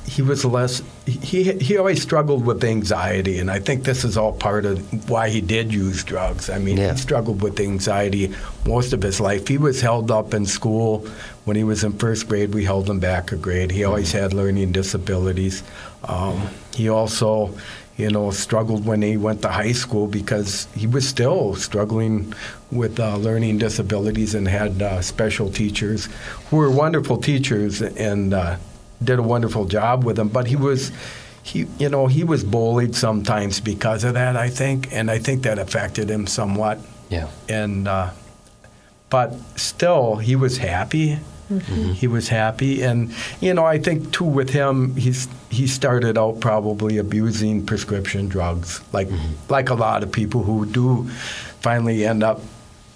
he 0.06 0.22
was 0.22 0.44
less. 0.44 0.82
He 1.06 1.52
he 1.52 1.76
always 1.76 2.00
struggled 2.02 2.44
with 2.46 2.64
anxiety, 2.64 3.38
and 3.38 3.50
I 3.50 3.58
think 3.60 3.84
this 3.84 4.02
is 4.04 4.16
all 4.16 4.32
part 4.32 4.64
of 4.64 5.10
why 5.10 5.28
he 5.28 5.40
did 5.42 5.72
use 5.72 6.02
drugs. 6.02 6.48
I 6.48 6.58
mean, 6.58 6.78
Yeah. 6.78 6.92
he 6.92 6.98
struggled 6.98 7.42
with 7.42 7.60
anxiety 7.60 8.32
most 8.66 8.92
of 8.94 9.02
his 9.02 9.20
life. 9.20 9.46
He 9.46 9.58
was 9.58 9.80
held 9.82 10.10
up 10.10 10.32
in 10.32 10.46
school 10.46 11.06
when 11.44 11.56
he 11.56 11.64
was 11.64 11.84
in 11.84 11.92
first 11.92 12.28
grade. 12.28 12.54
We 12.54 12.64
held 12.64 12.88
him 12.88 12.98
back 12.98 13.30
a 13.30 13.36
grade. 13.36 13.70
He 13.70 13.84
always 13.84 14.10
had 14.12 14.32
learning 14.32 14.72
disabilities. 14.72 15.62
Um, 16.04 16.48
he 16.74 16.88
also, 16.88 17.50
you 18.00 18.10
know, 18.10 18.30
struggled 18.30 18.86
when 18.86 19.02
he 19.02 19.16
went 19.16 19.42
to 19.42 19.48
high 19.48 19.72
school 19.72 20.06
because 20.06 20.66
he 20.74 20.86
was 20.86 21.06
still 21.06 21.54
struggling 21.54 22.32
with 22.72 22.98
uh, 22.98 23.16
learning 23.16 23.58
disabilities 23.58 24.34
and 24.34 24.48
had 24.48 24.80
uh, 24.80 25.02
special 25.02 25.50
teachers 25.50 26.08
who 26.48 26.56
were 26.56 26.70
wonderful 26.70 27.18
teachers 27.18 27.82
and 27.82 28.32
uh, 28.32 28.56
did 29.04 29.18
a 29.18 29.22
wonderful 29.22 29.66
job 29.66 30.04
with 30.04 30.18
him. 30.18 30.28
But 30.28 30.46
he 30.46 30.56
was, 30.56 30.92
he, 31.42 31.66
you 31.78 31.88
know, 31.90 32.06
he 32.06 32.24
was 32.24 32.42
bullied 32.42 32.94
sometimes 32.94 33.60
because 33.60 34.02
of 34.02 34.14
that. 34.14 34.36
I 34.36 34.48
think, 34.48 34.92
and 34.92 35.10
I 35.10 35.18
think 35.18 35.42
that 35.42 35.58
affected 35.58 36.10
him 36.10 36.26
somewhat. 36.26 36.78
yeah, 37.10 37.28
And 37.48 37.86
uh, 37.86 38.10
but 39.10 39.34
still, 39.56 40.16
he 40.16 40.36
was 40.36 40.58
happy. 40.58 41.18
He 41.94 42.06
was 42.06 42.28
happy, 42.28 42.82
and 42.82 43.12
you 43.40 43.52
know, 43.54 43.64
I 43.64 43.78
think 43.78 44.12
too 44.12 44.24
with 44.24 44.50
him, 44.50 44.94
he's 44.94 45.26
he 45.50 45.66
started 45.66 46.16
out 46.16 46.38
probably 46.40 46.98
abusing 46.98 47.66
prescription 47.66 48.28
drugs, 48.28 48.80
like 48.92 49.08
like 49.48 49.68
a 49.70 49.74
lot 49.74 50.02
of 50.04 50.12
people 50.12 50.42
who 50.44 50.64
do 50.66 51.08
finally 51.60 52.06
end 52.06 52.22
up 52.22 52.40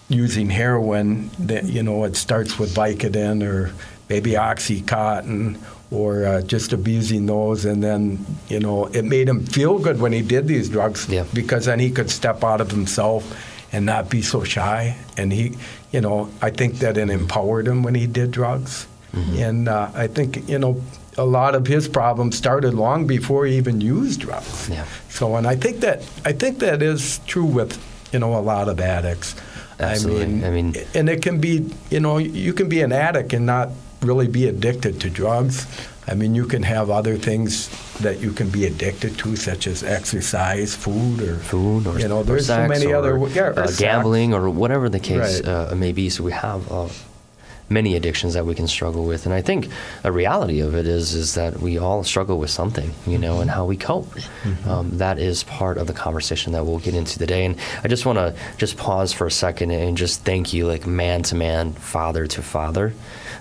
using 0.08 0.50
heroin, 0.50 1.30
that 1.40 1.64
you 1.64 1.82
know 1.82 2.04
it 2.04 2.14
starts 2.14 2.56
with 2.58 2.74
Vicodin 2.74 3.42
or 3.42 3.72
maybe 4.08 4.32
OxyContin 4.32 5.58
or 5.90 6.24
uh, 6.24 6.42
just 6.42 6.72
abusing 6.72 7.26
those, 7.26 7.64
and 7.64 7.82
then 7.82 8.24
you 8.48 8.60
know 8.60 8.86
it 8.86 9.04
made 9.04 9.28
him 9.28 9.44
feel 9.46 9.78
good 9.80 10.00
when 10.00 10.12
he 10.12 10.22
did 10.22 10.46
these 10.46 10.68
drugs 10.68 11.08
Yeah. 11.08 11.24
because 11.34 11.64
then 11.66 11.80
he 11.80 11.90
could 11.90 12.10
step 12.10 12.44
out 12.44 12.60
of 12.60 12.70
himself 12.70 13.24
and 13.74 13.84
not 13.84 14.08
be 14.08 14.22
so 14.22 14.44
shy. 14.44 14.96
And 15.16 15.32
he, 15.32 15.56
you 15.90 16.00
know, 16.00 16.30
I 16.40 16.50
think 16.50 16.78
that 16.78 16.96
it 16.96 17.10
empowered 17.10 17.66
him 17.66 17.82
when 17.82 17.96
he 17.96 18.06
did 18.06 18.30
drugs. 18.30 18.86
Mm-hmm. 19.12 19.42
And 19.42 19.68
uh, 19.68 19.90
I 19.94 20.06
think 20.06 20.48
you 20.48 20.58
know 20.58 20.80
a 21.18 21.24
lot 21.24 21.54
of 21.54 21.66
his 21.66 21.88
problems 21.88 22.36
started 22.36 22.74
long 22.74 23.06
before 23.06 23.46
he 23.46 23.56
even 23.56 23.80
used 23.80 24.20
drugs. 24.20 24.68
Yeah. 24.68 24.86
So, 25.08 25.36
and 25.36 25.46
I 25.46 25.56
think 25.56 25.80
that 25.80 26.08
I 26.24 26.32
think 26.32 26.60
that 26.60 26.82
is 26.82 27.18
true 27.26 27.44
with 27.44 27.78
you 28.12 28.18
know 28.20 28.38
a 28.38 28.40
lot 28.40 28.68
of 28.68 28.80
addicts. 28.80 29.34
Absolutely. 29.80 30.22
I 30.22 30.26
mean, 30.26 30.44
I 30.44 30.50
mean- 30.50 30.74
and 30.94 31.08
it 31.08 31.20
can 31.22 31.40
be 31.40 31.68
you 31.90 32.00
know 32.00 32.18
you 32.18 32.52
can 32.52 32.68
be 32.68 32.80
an 32.80 32.92
addict 32.92 33.32
and 33.32 33.44
not 33.46 33.70
really 34.02 34.28
be 34.28 34.46
addicted 34.46 35.00
to 35.00 35.10
drugs. 35.10 35.66
I 36.06 36.14
mean, 36.14 36.34
you 36.34 36.44
can 36.44 36.62
have 36.62 36.90
other 36.90 37.16
things 37.16 37.68
that 38.00 38.20
you 38.20 38.32
can 38.32 38.50
be 38.50 38.66
addicted 38.66 39.16
to, 39.18 39.36
such 39.36 39.66
as 39.66 39.82
exercise, 39.82 40.74
food, 40.74 41.22
or 41.22 41.36
food 41.36 41.86
or, 41.86 41.98
you 41.98 42.08
know. 42.08 42.22
There's 42.22 42.46
so 42.46 42.66
many 42.68 42.86
or, 42.86 42.96
other 42.96 43.16
yeah, 43.28 43.48
or 43.48 43.60
uh, 43.60 43.70
gambling 43.78 44.34
or 44.34 44.50
whatever 44.50 44.88
the 44.88 45.00
case 45.00 45.40
Right. 45.40 45.48
uh, 45.48 45.74
may 45.74 45.92
be. 45.92 46.10
So 46.10 46.22
we 46.22 46.32
have 46.32 46.70
uh, 46.70 46.88
many 47.70 47.96
addictions 47.96 48.34
that 48.34 48.44
we 48.44 48.54
can 48.54 48.68
struggle 48.68 49.06
with, 49.06 49.24
and 49.24 49.34
I 49.34 49.40
think 49.40 49.68
a 50.04 50.12
reality 50.12 50.60
of 50.60 50.74
it 50.74 50.86
is 50.86 51.14
is 51.14 51.34
that 51.34 51.60
we 51.60 51.78
all 51.78 52.04
struggle 52.04 52.38
with 52.38 52.50
something, 52.50 52.92
you 53.06 53.16
know, 53.16 53.40
and 53.40 53.50
how 53.50 53.64
we 53.64 53.78
cope. 53.78 54.10
Mm-hmm. 54.10 54.68
Um, 54.68 54.98
that 54.98 55.18
is 55.18 55.44
part 55.44 55.78
of 55.78 55.86
the 55.86 55.94
conversation 55.94 56.52
that 56.52 56.66
we'll 56.66 56.80
get 56.80 56.94
into 56.94 57.18
today. 57.18 57.46
And 57.46 57.56
I 57.82 57.88
just 57.88 58.04
want 58.04 58.18
to 58.18 58.34
just 58.58 58.76
pause 58.76 59.14
for 59.14 59.26
a 59.26 59.30
second 59.30 59.70
and 59.70 59.96
just 59.96 60.20
thank 60.24 60.52
you, 60.52 60.66
like 60.66 60.86
man 60.86 61.22
to 61.24 61.34
man, 61.34 61.72
father 61.72 62.26
to 62.26 62.42
father. 62.42 62.92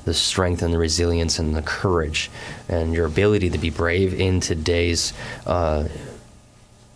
The 0.06 0.14
strength 0.14 0.62
and 0.62 0.74
the 0.74 0.78
resilience 0.78 1.40
and 1.40 1.56
the 1.56 1.62
courage 1.62 2.30
and 2.68 2.94
your 2.94 3.06
ability 3.06 3.50
to 3.52 3.58
be 3.58 3.70
brave 3.70 4.14
in 4.20 4.40
today's 4.40 5.14
uh, 5.46 5.88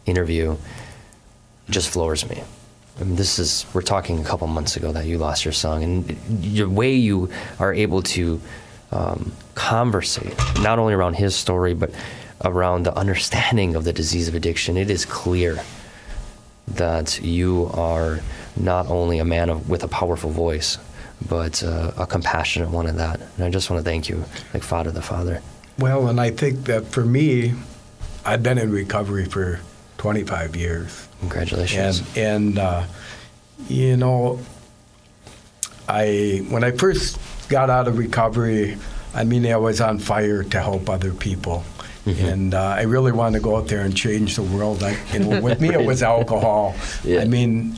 interview 0.06 0.58
just 1.70 1.90
floors 1.90 2.28
me. 2.30 2.44
I 3.00 3.04
mean, 3.04 3.16
this 3.16 3.40
is 3.40 3.66
we're 3.74 3.82
talking 3.82 4.20
a 4.20 4.24
couple 4.24 4.48
months 4.48 4.76
ago 4.76 4.92
that 4.92 5.06
you 5.06 5.18
lost 5.18 5.46
your 5.46 5.52
son, 5.52 5.84
and 5.84 6.08
the 6.08 6.64
way 6.64 6.96
you 6.96 7.30
are 7.60 7.74
able 7.74 8.02
to 8.04 8.42
um, 8.92 9.32
conversate 9.56 10.36
not 10.62 10.80
only 10.80 10.94
around 10.94 11.16
his 11.16 11.36
story 11.36 11.74
but 11.74 11.92
around 12.44 12.84
the 12.84 12.96
understanding 12.96 13.76
of 13.76 13.84
the 13.84 13.94
disease 13.94 14.28
of 14.28 14.36
addiction. 14.36 14.78
It 14.78 14.90
is 14.90 15.06
clear 15.06 15.60
that 16.68 17.22
you 17.22 17.70
are 17.74 18.20
not 18.56 18.88
only 18.88 19.20
a 19.20 19.26
man 19.26 19.50
of, 19.50 19.70
with 19.70 19.84
a 19.84 19.88
powerful 19.88 20.30
voice, 20.30 20.78
but 21.28 21.64
uh, 21.64 21.92
a 21.98 22.06
compassionate 22.06 22.70
one 22.70 22.88
at 22.88 22.98
that. 22.98 23.22
And 23.36 23.46
I 23.46 23.50
just 23.50 23.70
want 23.70 23.84
to 23.84 23.90
thank 23.90 24.10
you, 24.10 24.24
like 24.54 24.64
Father 24.64 24.92
the 24.92 25.02
Father. 25.02 25.42
Well, 25.80 26.08
and 26.08 26.20
I 26.20 26.32
think 26.32 26.66
that 26.66 26.86
for 26.86 27.06
me, 27.06 27.54
I've 28.26 28.44
been 28.44 28.58
in 28.58 28.72
recovery 28.72 29.26
for 29.26 29.60
25 29.98 30.56
years. 30.56 31.08
Congratulations. 31.20 32.02
And 32.16 32.18
and 32.18 32.60
uh, 32.60 32.84
you 33.68 33.98
know, 33.98 34.40
I 35.88 36.46
when 36.50 36.64
I 36.64 36.72
first 36.72 37.20
got 37.50 37.70
out 37.70 37.88
of 37.88 37.98
recovery, 37.98 38.78
I 39.14 39.24
mean, 39.24 39.46
I 39.46 39.58
was 39.58 39.82
on 39.82 40.00
fire 40.00 40.44
to 40.44 40.60
help 40.62 40.90
other 40.90 41.14
people. 41.14 41.64
Mm-hmm. 42.06 42.26
And 42.26 42.54
uh, 42.54 42.62
I 42.62 42.84
really 42.84 43.12
wanted 43.12 43.40
to 43.40 43.44
go 43.44 43.58
out 43.58 43.68
there 43.68 43.82
and 43.82 43.96
change 43.96 44.36
the 44.36 44.44
world. 44.44 44.82
I, 44.82 44.98
you 45.12 45.20
know, 45.20 45.42
with 45.42 45.60
me, 45.60 45.74
it 45.74 45.86
was 45.86 46.02
alcohol. 46.16 46.74
Yeah. 47.04 47.20
I 47.20 47.26
mean, 47.26 47.78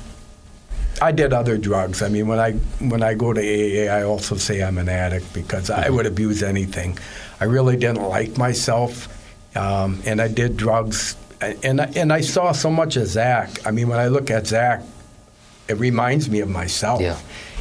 I 1.02 1.12
did 1.12 1.34
other 1.34 1.58
drugs. 1.58 2.02
I 2.02 2.10
mean, 2.10 2.28
when 2.28 2.40
I 2.40 2.54
when 2.80 3.04
I 3.04 3.14
go 3.14 3.34
to 3.34 3.40
AA, 3.42 3.94
I 3.94 4.04
also 4.04 4.36
say 4.36 4.62
I'm 4.62 4.78
an 4.78 4.90
addict 4.90 5.34
because 5.34 5.70
I 5.70 5.90
would 5.90 6.06
abuse 6.06 6.44
anything. 6.44 6.98
I 7.40 7.46
really 7.46 7.78
didn't 7.78 8.04
like 8.04 8.38
myself, 8.38 9.08
um, 9.56 10.02
and 10.06 10.22
I 10.22 10.28
did 10.28 10.58
drugs. 10.58 11.16
And 11.64 11.80
I, 11.80 11.86
and 11.96 12.12
I 12.12 12.20
saw 12.20 12.52
so 12.52 12.70
much 12.70 12.98
of 12.98 13.08
Zach. 13.08 13.66
I 13.66 13.72
mean, 13.72 13.88
when 13.88 13.98
I 13.98 14.08
look 14.10 14.30
at 14.30 14.48
Zach, 14.48 14.82
it 15.70 15.78
reminds 15.78 16.30
me 16.30 16.42
of 16.42 16.50
myself. 16.50 17.00
Yeah. 17.00 17.18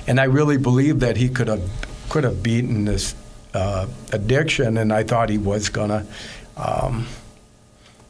And 0.08 0.18
I 0.18 0.24
really 0.24 0.56
believe 0.56 1.00
that 1.00 1.16
he 1.16 1.28
could 1.28 1.46
have 1.48 1.62
could 2.08 2.24
have 2.24 2.42
beaten 2.42 2.86
this 2.86 3.14
uh, 3.54 3.86
addiction, 4.12 4.78
and 4.78 4.92
I 4.92 5.04
thought 5.04 5.28
he 5.28 5.38
was 5.38 5.68
gonna. 5.68 6.06
Um, 6.56 7.06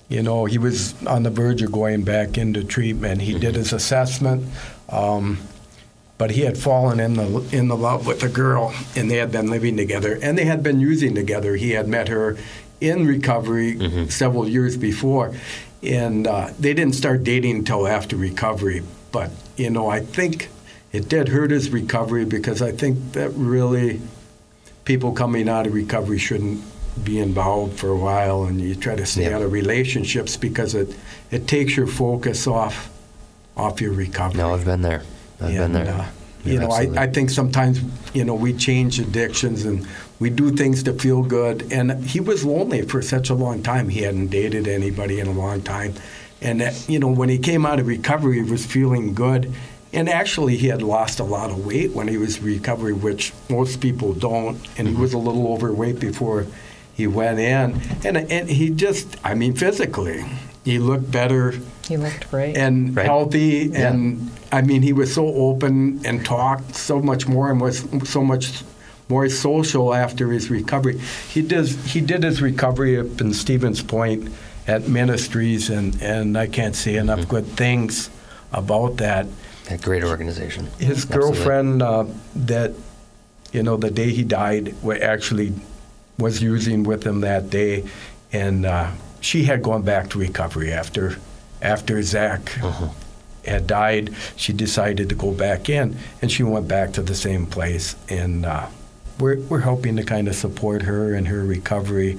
you 0.09 0.23
know, 0.23 0.47
he 0.47 0.57
was 0.57 0.95
on 1.05 1.23
the 1.23 1.29
verge 1.31 1.61
of 1.61 1.71
going 1.71 2.03
back 2.03 2.39
into 2.39 2.65
treatment. 2.65 3.21
He 3.21 3.39
did 3.39 3.55
his 3.55 3.75
assessment, 3.75 4.47
um, 4.89 5.39
but 6.17 6.31
he 6.33 6.41
had 6.43 6.59
fallen 6.59 6.99
in 6.99 7.15
the 7.15 7.49
in 7.53 7.69
the 7.69 7.77
love 7.77 8.07
with 8.07 8.23
a 8.25 8.29
girl, 8.29 8.75
and 8.97 9.11
they 9.11 9.17
had 9.19 9.31
been 9.31 9.49
living 9.51 9.77
together, 9.77 10.19
and 10.23 10.37
they 10.37 10.45
had 10.45 10.63
been 10.63 10.81
using 10.81 11.15
together. 11.15 11.55
He 11.57 11.71
had 11.71 11.87
met 11.89 12.09
her 12.09 12.37
in 12.81 13.07
recovery 13.07 14.09
several 14.11 14.49
years 14.49 14.77
before, 14.77 15.35
and 15.83 16.27
uh, 16.27 16.51
they 16.59 16.75
didn't 16.75 16.95
start 16.95 17.23
dating 17.25 17.57
until 17.57 17.87
after 17.87 18.17
recovery. 18.17 18.83
But 19.13 19.31
you 19.57 19.71
know, 19.71 19.89
I 19.89 20.01
think 20.01 20.49
it 20.93 21.09
did 21.09 21.29
hurt 21.29 21.51
his 21.53 21.71
recovery 21.71 22.25
because 22.25 22.63
I 22.63 22.73
think 22.73 23.13
that 23.13 23.31
really 23.31 24.01
people 24.85 25.13
coming 25.13 25.49
out 25.49 25.67
of 25.67 25.75
recovery 25.75 26.19
shouldn't 26.19 26.63
be 27.05 27.21
involved 27.21 27.79
for 27.79 27.91
a 27.91 27.97
while 27.97 28.43
and 28.45 28.61
you 28.61 28.75
try 28.75 28.97
to 28.97 29.07
stay 29.07 29.25
Yeah. 29.29 29.37
out 29.37 29.43
of 29.43 29.53
relationships 29.53 30.37
because 30.37 30.75
it 30.75 30.97
it 31.31 31.47
takes 31.47 31.77
your 31.77 31.87
focus 31.87 32.47
off 32.49 32.91
off 33.59 33.81
your 33.81 33.93
recovery. 33.93 34.39
no, 34.39 34.55
I've 34.55 34.65
been 34.65 34.83
there. 34.83 35.03
I've 35.41 35.53
been 35.55 35.73
there. 35.73 35.89
uh, 35.93 36.07
you 36.45 36.59
know, 36.61 36.67
I, 36.69 36.77
absolutely- 36.83 36.99
I 36.99 37.07
think 37.09 37.31
sometimes, 37.31 37.81
you 38.15 38.25
know, 38.25 38.35
we 38.35 38.53
change 38.55 38.99
addictions 39.01 39.65
and 39.65 39.87
we 40.21 40.31
do 40.31 40.51
things 40.51 40.83
to 40.85 40.93
feel 40.95 41.23
good. 41.23 41.71
And 41.73 42.05
he 42.05 42.21
was 42.21 42.45
lonely 42.45 42.83
for 42.83 43.03
such 43.03 43.29
a 43.31 43.35
long 43.35 43.63
time. 43.63 43.89
He 43.89 44.03
hadn't 44.03 44.29
dated 44.29 44.67
anybody 44.69 45.21
in 45.21 45.27
a 45.27 45.33
long 45.33 45.63
time. 45.63 45.95
And, 46.41 46.61
that, 46.61 46.89
you 46.89 46.99
know, 47.01 47.09
when 47.09 47.29
he 47.29 47.39
came 47.39 47.67
out 47.67 47.81
of 47.81 47.87
recovery, 47.89 48.43
he 48.43 48.51
was 48.51 48.65
feeling 48.65 49.15
good. 49.15 49.53
And 49.93 50.09
actually, 50.09 50.57
he 50.57 50.69
had 50.69 50.83
lost 50.83 51.19
a 51.19 51.25
lot 51.25 51.51
of 51.51 51.65
weight 51.67 51.93
when 51.93 52.09
he 52.09 52.17
was 52.17 52.39
in 52.39 52.45
recovery, 52.45 52.93
which 52.93 53.33
most 53.49 53.81
people 53.81 54.13
don't. 54.13 54.59
And 54.79 54.87
he 54.87 54.95
was 54.95 55.15
a 55.15 55.19
little 55.19 55.49
overweight 55.53 55.99
before 55.99 56.47
he 56.95 57.07
went 57.07 57.39
in. 57.41 57.81
And, 58.05 58.17
and 58.17 58.49
he 58.49 58.71
just, 58.71 59.17
I 59.25 59.35
mean, 59.35 59.55
physically, 59.55 60.25
he 60.65 60.79
looked 60.79 61.11
better 61.11 61.55
He 61.89 61.97
looked 61.97 62.31
great. 62.31 62.57
and 62.57 62.95
Right. 62.97 63.07
healthy 63.07 63.73
and 63.75 64.31
I 64.53 64.61
mean 64.63 64.83
he 64.83 64.93
was 64.93 65.13
so 65.13 65.27
open 65.49 66.01
and 66.05 66.25
talked 66.25 66.77
so 66.77 67.01
much 67.01 67.27
more 67.27 67.51
and 67.51 67.61
was 67.61 67.85
so 68.05 68.23
much 68.23 68.63
more 69.09 69.29
social 69.31 69.95
after 69.95 70.31
his 70.31 70.51
recovery. 70.51 70.99
He 71.35 71.41
does 71.43 71.69
he 71.93 72.01
did 72.01 72.23
his 72.23 72.41
recovery 72.43 72.99
up 72.99 73.21
in 73.21 73.33
Stevens 73.33 73.83
Point 73.83 74.29
at 74.67 74.87
Ministries 74.89 75.71
and, 75.71 75.97
and 76.03 76.37
I 76.37 76.47
can't 76.47 76.77
say 76.77 76.97
enough 76.97 77.21
Mm-hmm. 77.21 77.31
good 77.37 77.47
things 77.57 78.11
about 78.53 78.99
that. 78.99 79.27
a 79.71 79.79
great 79.79 80.05
organization. 80.05 80.67
His 80.79 81.05
Absolutely. 81.05 81.17
girlfriend 81.19 81.83
uh, 81.83 82.05
that 82.37 82.73
you 83.53 83.63
know 83.63 83.77
the 83.79 83.91
day 83.91 84.11
he 84.13 84.25
died 84.25 84.75
wa- 84.83 84.95
actually 85.15 85.53
was 86.19 86.43
using 86.43 86.83
with 86.85 87.03
him 87.07 87.21
that 87.23 87.49
day 87.51 87.85
and 88.33 88.67
uh, 88.67 88.91
she 89.21 89.45
had 89.45 89.63
gone 89.63 89.83
back 89.83 90.11
to 90.11 90.19
recovery 90.19 90.71
after 90.73 91.17
after 91.63 92.03
Zach 92.03 92.49
had 93.45 93.67
died. 93.67 94.15
She 94.37 94.53
decided 94.53 95.09
to 95.09 95.15
go 95.15 95.33
back 95.33 95.69
in, 95.69 95.97
and 96.23 96.31
she 96.31 96.43
went 96.43 96.69
back 96.69 96.93
to 96.95 97.03
the 97.03 97.15
same 97.15 97.47
place. 97.47 97.97
And 98.09 98.47
uh, 98.47 98.67
we're 99.19 99.39
we're 99.49 99.61
helping 99.61 99.97
to 99.97 100.05
kind 100.05 100.29
of 100.29 100.35
support 100.35 100.83
her 100.83 101.15
in 101.15 101.27
her 101.27 101.45
recovery, 101.45 102.19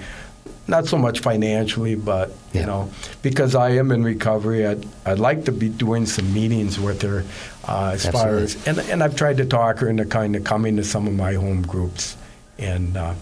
not 0.67 0.87
so 0.87 0.97
much 0.97 1.19
financially, 1.19 1.95
but 1.95 2.31
you 2.53 2.65
know, 2.65 2.91
because 3.21 3.55
I 3.55 3.69
am 3.71 3.91
in 3.91 4.03
recovery, 4.03 4.65
I'd 4.65 4.85
I'd 5.05 5.19
like 5.19 5.45
to 5.45 5.51
be 5.51 5.69
doing 5.69 6.05
some 6.05 6.33
meetings 6.33 6.79
with 6.79 7.01
her, 7.03 7.23
uh, 7.67 7.91
as 7.93 8.07
far 8.07 8.37
as 8.37 8.67
and 8.67 8.79
and 8.79 9.03
I've 9.03 9.15
tried 9.15 9.37
to 9.37 9.45
talk 9.45 9.79
her 9.79 9.89
into 9.89 10.05
kind 10.05 10.35
of 10.35 10.43
coming 10.43 10.75
to 10.77 10.83
some 10.83 11.07
of 11.07 11.13
my 11.13 11.33
home 11.33 11.61
groups, 11.61 12.17
and. 12.57 12.97
Uh, 12.97 13.13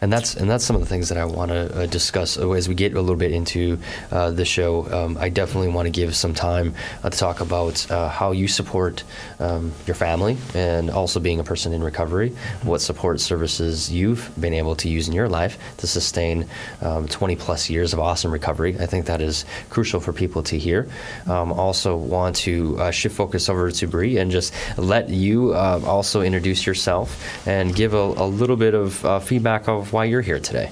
And 0.00 0.12
that's 0.12 0.34
and 0.34 0.48
that's 0.48 0.64
some 0.64 0.76
of 0.76 0.82
the 0.82 0.88
things 0.88 1.08
that 1.08 1.18
I 1.18 1.24
want 1.24 1.50
to 1.50 1.82
uh, 1.82 1.86
discuss 1.86 2.38
uh, 2.38 2.50
as 2.52 2.68
we 2.68 2.74
get 2.74 2.94
a 2.94 3.00
little 3.00 3.16
bit 3.16 3.32
into 3.32 3.78
uh, 4.10 4.30
the 4.30 4.44
show. 4.44 4.92
Um, 4.92 5.16
I 5.18 5.30
definitely 5.30 5.68
want 5.68 5.86
to 5.86 5.90
give 5.90 6.14
some 6.14 6.34
time 6.34 6.74
uh, 7.02 7.10
to 7.10 7.16
talk 7.16 7.40
about 7.40 7.90
uh, 7.90 8.08
how 8.08 8.32
you 8.32 8.46
support 8.46 9.04
um, 9.40 9.72
your 9.86 9.94
family 9.94 10.36
and 10.54 10.90
also 10.90 11.18
being 11.18 11.40
a 11.40 11.44
person 11.44 11.72
in 11.72 11.82
recovery. 11.82 12.30
What 12.62 12.80
support 12.80 13.20
services 13.20 13.90
you've 13.90 14.30
been 14.38 14.52
able 14.52 14.76
to 14.76 14.88
use 14.88 15.08
in 15.08 15.14
your 15.14 15.28
life 15.28 15.58
to 15.78 15.86
sustain 15.86 16.46
um, 16.82 17.08
20 17.08 17.36
plus 17.36 17.70
years 17.70 17.92
of 17.92 17.98
awesome 17.98 18.30
recovery. 18.30 18.78
I 18.78 18.86
think 18.86 19.06
that 19.06 19.22
is 19.22 19.46
crucial 19.70 20.00
for 20.00 20.12
people 20.12 20.42
to 20.44 20.58
hear. 20.58 20.88
Um, 21.26 21.52
also 21.52 21.96
want 21.96 22.36
to 22.36 22.78
uh, 22.78 22.90
shift 22.90 23.16
focus 23.16 23.48
over 23.48 23.70
to 23.70 23.86
Bree 23.86 24.18
and 24.18 24.30
just 24.30 24.52
let 24.76 25.08
you 25.08 25.54
also 25.54 26.20
introduce 26.20 26.66
yourself 26.66 27.46
and 27.46 27.74
give 27.74 27.94
a, 27.94 27.96
a 27.96 28.26
little 28.26 28.56
bit 28.56 28.74
of 28.74 29.24
feedback 29.24 29.68
of 29.68 29.85
why 29.92 30.04
you're 30.04 30.22
here 30.22 30.40
today. 30.40 30.70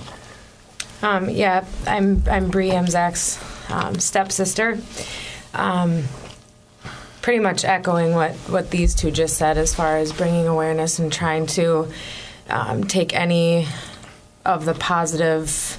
Um, 1.03 1.29
yeah, 1.29 1.65
I'm 1.87 2.23
I'm 2.31 2.51
Bree. 2.51 2.73
I'm 2.73 2.87
Zach's 2.87 3.39
um, 3.71 3.99
stepsister. 3.99 4.79
Um, 5.53 6.05
pretty 7.23 7.41
much 7.41 7.65
echoing 7.65 8.15
what 8.15 8.33
what 8.49 8.71
these 8.71 8.95
two 8.95 9.11
just 9.11 9.37
said 9.37 9.59
as 9.59 9.75
far 9.75 9.97
as 9.97 10.13
bringing 10.13 10.47
awareness 10.47 10.99
and 10.99 11.13
trying 11.13 11.47
to 11.47 11.91
um, 12.49 12.85
take 12.85 13.15
any 13.15 13.67
of 14.45 14.65
the 14.65 14.75
positive 14.75 15.79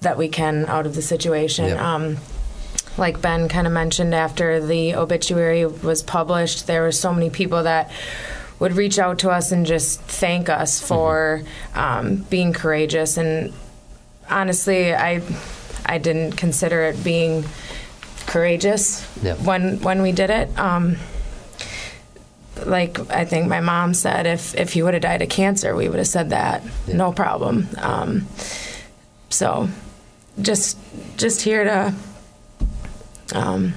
that 0.00 0.16
we 0.16 0.28
can 0.28 0.66
out 0.66 0.86
of 0.86 0.94
the 0.94 1.02
situation. 1.02 1.66
Yeah. 1.66 1.94
Um, 1.94 2.16
like 2.98 3.20
Ben 3.20 3.48
kind 3.48 3.66
of 3.66 3.72
mentioned 3.72 4.14
after 4.14 4.64
the 4.64 4.94
obituary 4.94 5.66
was 5.66 6.02
published, 6.02 6.66
there 6.66 6.82
were 6.82 6.92
so 6.92 7.12
many 7.12 7.28
people 7.28 7.62
that 7.64 7.90
would 8.58 8.72
reach 8.72 8.98
out 8.98 9.18
to 9.20 9.30
us 9.30 9.52
and 9.52 9.66
just 9.66 10.00
thank 10.00 10.48
us 10.48 10.80
for 10.80 11.42
um, 11.74 12.16
being 12.30 12.52
courageous. 12.52 13.16
And 13.16 13.52
honestly, 14.30 14.94
I 14.94 15.22
I 15.84 15.98
didn't 15.98 16.32
consider 16.32 16.82
it 16.84 17.02
being 17.04 17.44
courageous 18.26 19.04
when 19.44 19.80
when 19.82 20.02
we 20.02 20.12
did 20.12 20.30
it. 20.30 20.56
Um, 20.58 20.96
like 22.64 22.98
I 23.10 23.24
think 23.26 23.48
my 23.48 23.60
mom 23.60 23.92
said, 23.94 24.26
if 24.26 24.54
if 24.54 24.72
he 24.72 24.82
would 24.82 24.94
have 24.94 25.02
died 25.02 25.22
of 25.22 25.28
cancer, 25.28 25.76
we 25.76 25.88
would 25.88 25.98
have 25.98 26.08
said 26.08 26.30
that, 26.30 26.62
Yeah. 26.86 26.96
no 26.96 27.12
problem. 27.12 27.68
Um, 27.78 28.26
so, 29.28 29.68
just 30.40 30.78
just 31.18 31.42
here 31.42 31.64
to 31.64 31.94
um, 33.34 33.74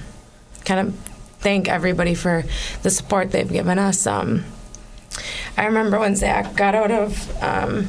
kind 0.64 0.88
of 0.88 0.94
thank 1.40 1.68
everybody 1.68 2.14
for 2.14 2.44
the 2.82 2.90
support 2.90 3.30
they've 3.32 3.50
given 3.52 3.78
us. 3.78 4.06
Um, 4.06 4.44
I 5.56 5.66
remember 5.66 5.98
when 5.98 6.16
Zach 6.16 6.56
got 6.56 6.74
out 6.74 6.90
of 6.90 7.42
um, 7.42 7.88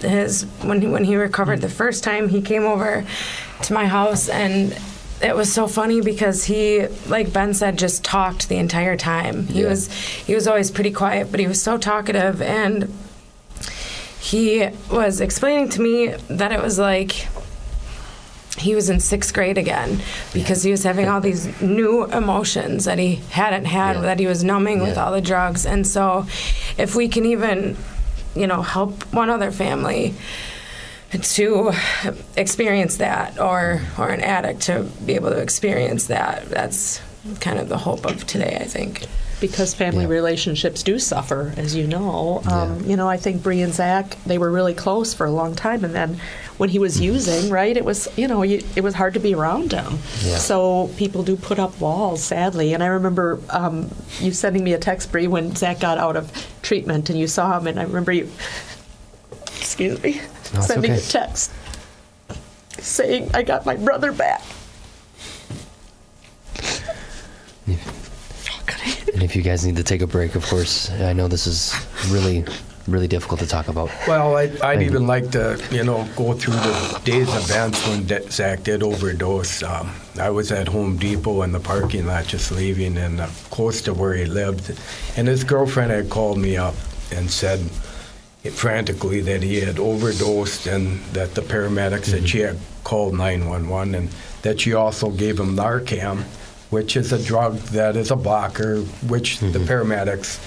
his 0.00 0.44
when 0.62 0.80
he, 0.80 0.86
when 0.86 1.04
he 1.04 1.16
recovered 1.16 1.60
the 1.60 1.68
first 1.68 2.04
time, 2.04 2.28
he 2.28 2.40
came 2.40 2.64
over 2.64 3.04
to 3.62 3.72
my 3.72 3.86
house 3.86 4.28
and. 4.28 4.78
It 5.20 5.34
was 5.34 5.52
so 5.52 5.66
funny 5.66 6.00
because 6.00 6.44
he, 6.44 6.86
like 7.08 7.32
Ben 7.32 7.52
said, 7.52 7.76
just 7.76 8.04
talked 8.04 8.48
the 8.48 8.54
entire 8.56 8.96
time. 8.96 9.48
He 9.48 9.62
Yeah. 9.62 9.70
was 9.70 9.88
he 9.92 10.32
was 10.32 10.46
always 10.46 10.70
pretty 10.70 10.92
quiet, 10.92 11.32
but 11.32 11.40
he 11.40 11.48
was 11.48 11.60
so 11.60 11.76
talkative 11.76 12.40
and 12.40 12.88
he 14.20 14.68
was 14.92 15.20
explaining 15.20 15.70
to 15.70 15.80
me 15.80 16.14
that 16.30 16.52
it 16.52 16.62
was 16.62 16.78
like 16.78 17.26
he 18.60 18.74
was 18.74 18.88
in 18.90 19.00
sixth 19.00 19.32
grade 19.34 19.58
again 19.58 20.00
because 20.32 20.62
he 20.62 20.70
was 20.70 20.82
having 20.82 21.08
all 21.08 21.20
these 21.20 21.46
new 21.60 22.04
emotions 22.06 22.84
that 22.84 22.98
he 22.98 23.16
hadn't 23.30 23.64
had 23.66 23.96
Yeah. 23.96 24.02
that 24.02 24.18
he 24.20 24.26
was 24.26 24.42
numbing 24.44 24.80
with 24.80 24.96
all 24.98 25.12
the 25.12 25.20
drugs 25.20 25.64
and 25.66 25.86
so 25.86 26.26
if 26.76 26.94
we 26.94 27.08
can 27.08 27.24
even 27.26 27.76
you 28.34 28.46
know 28.46 28.62
help 28.62 29.02
one 29.12 29.30
other 29.30 29.50
family 29.50 30.14
to 31.10 31.72
experience 32.36 32.98
that 32.98 33.38
or 33.40 33.80
or 33.98 34.10
an 34.10 34.20
addict 34.20 34.60
to 34.62 34.82
be 35.06 35.14
able 35.14 35.30
to 35.30 35.38
experience 35.38 36.06
that 36.08 36.48
that's 36.50 37.00
kind 37.40 37.58
of 37.58 37.68
the 37.68 37.78
hope 37.78 38.04
of 38.04 38.26
today 38.26 38.58
i 38.60 38.64
think 38.64 39.06
because 39.40 39.72
family 39.72 40.02
Yeah. 40.04 40.10
relationships 40.10 40.82
do 40.82 40.98
suffer, 40.98 41.52
as 41.56 41.72
you 41.76 41.86
know. 41.86 42.42
Um, 42.50 42.82
You 42.84 42.96
know, 42.96 43.08
I 43.08 43.16
think 43.18 43.40
Bree 43.40 43.60
and 43.62 43.72
Zach 43.72 44.16
they 44.26 44.36
were 44.36 44.50
really 44.50 44.74
close 44.74 45.14
for 45.14 45.26
a 45.26 45.30
long 45.30 45.54
time, 45.54 45.84
and 45.84 45.94
then 45.94 46.18
when 46.58 46.68
he 46.68 46.78
was 46.78 47.00
using, 47.00 47.50
right, 47.50 47.76
it 47.76 47.84
was 47.84 48.08
you 48.18 48.28
know 48.28 48.42
you, 48.42 48.62
it 48.76 48.82
was 48.82 48.94
hard 48.94 49.14
to 49.14 49.20
be 49.20 49.34
around 49.34 49.72
him. 49.72 49.98
Yeah. 50.22 50.38
So 50.38 50.90
people 50.96 51.22
do 51.22 51.36
put 51.36 51.58
up 51.58 51.80
walls, 51.80 52.22
sadly. 52.22 52.74
And 52.74 52.82
I 52.82 52.88
remember 52.88 53.40
um, 53.50 53.90
you 54.20 54.32
sending 54.32 54.62
me 54.64 54.74
a 54.74 54.78
text, 54.78 55.10
Bree, 55.10 55.26
when 55.26 55.54
Zach 55.56 55.80
got 55.80 55.98
out 55.98 56.16
of 56.16 56.30
treatment, 56.62 57.08
and 57.10 57.18
you 57.18 57.26
saw 57.26 57.58
him, 57.58 57.66
and 57.66 57.80
I 57.80 57.84
remember 57.84 58.12
you, 58.12 58.30
excuse 59.56 60.02
me, 60.02 60.20
No, 60.52 60.60
sending 60.60 60.92
okay. 60.92 61.00
a 61.00 61.04
text 61.04 61.52
saying, 62.78 63.30
"I 63.34 63.42
got 63.42 63.64
my 63.64 63.76
brother 63.76 64.12
back." 64.12 64.42
And 69.14 69.22
if 69.24 69.34
you 69.34 69.42
guys 69.42 69.66
need 69.66 69.76
to 69.76 69.82
take 69.82 70.00
a 70.00 70.06
break, 70.06 70.36
of 70.36 70.46
course, 70.46 70.90
I 70.92 71.12
know 71.12 71.26
this 71.26 71.48
is 71.48 71.74
really, 72.08 72.44
really 72.90 73.08
difficult 73.08 73.40
to 73.40 73.46
talk 73.46 73.68
about. 73.68 73.90
Well, 74.06 74.36
I, 74.36 74.72
you. 74.74 74.80
even 74.82 75.06
like 75.06 75.30
to, 75.32 75.62
you 75.70 75.84
know, 75.84 76.08
go 76.16 76.32
through 76.32 76.54
the 76.54 77.00
day's 77.04 77.28
events 77.34 77.86
when 77.86 78.06
De- 78.06 78.30
Zach 78.30 78.62
did 78.62 78.82
overdose. 78.82 79.62
Um, 79.62 79.92
I 80.20 80.30
was 80.30 80.50
at 80.52 80.68
Home 80.68 80.96
Depot 80.96 81.42
in 81.42 81.52
the 81.52 81.60
parking 81.60 82.06
lot 82.06 82.26
just 82.26 82.50
leaving 82.50 82.96
and 82.96 83.20
uh, 83.20 83.26
close 83.50 83.82
to 83.82 83.94
where 83.94 84.14
he 84.14 84.24
lived. 84.24 84.78
And 85.16 85.28
his 85.28 85.44
girlfriend 85.44 85.90
had 85.90 86.10
called 86.10 86.38
me 86.38 86.56
up 86.56 86.74
and 87.12 87.30
said 87.30 87.60
frantically 88.52 89.20
that 89.20 89.42
he 89.42 89.60
had 89.60 89.78
overdosed 89.78 90.66
and 90.66 91.00
that 91.12 91.34
the 91.34 91.42
paramedics 91.42 92.06
said 92.06 92.28
she 92.28 92.40
had 92.40 92.58
called 92.84 93.12
911 93.14 93.94
and 93.94 94.08
that 94.42 94.60
she 94.60 94.74
also 94.74 95.10
gave 95.10 95.38
him 95.38 95.56
Narcan, 95.56 96.22
which 96.70 96.96
is 96.96 97.12
a 97.12 97.22
drug 97.22 97.56
that 97.72 97.96
is 97.96 98.10
a 98.10 98.16
blocker, 98.16 98.80
which 99.08 99.40
the 99.40 99.58
paramedics 99.58 100.38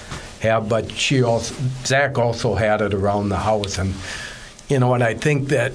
have, 0.42 0.68
but 0.68 0.90
she 0.90 1.22
also, 1.22 1.54
Zach 1.84 2.18
also 2.18 2.54
had 2.54 2.80
it 2.80 2.94
around 2.94 3.28
the 3.28 3.36
house. 3.36 3.78
And, 3.78 3.94
you 4.68 4.78
know, 4.80 4.94
and 4.94 5.02
I 5.02 5.14
think 5.14 5.48
that 5.48 5.72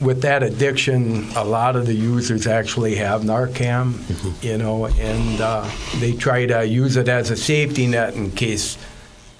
with 0.00 0.22
that 0.22 0.42
addiction, 0.42 1.28
a 1.36 1.44
lot 1.44 1.76
of 1.76 1.86
the 1.86 1.94
users 1.94 2.46
actually 2.46 2.96
have 2.96 3.22
Narcan, 3.22 4.42
you 4.42 4.58
know, 4.58 4.86
and 4.86 5.40
uh, 5.40 5.68
they 5.98 6.12
try 6.12 6.46
to 6.46 6.66
use 6.66 6.96
it 6.96 7.08
as 7.08 7.30
a 7.30 7.36
safety 7.36 7.86
net 7.86 8.14
in 8.14 8.32
case 8.32 8.76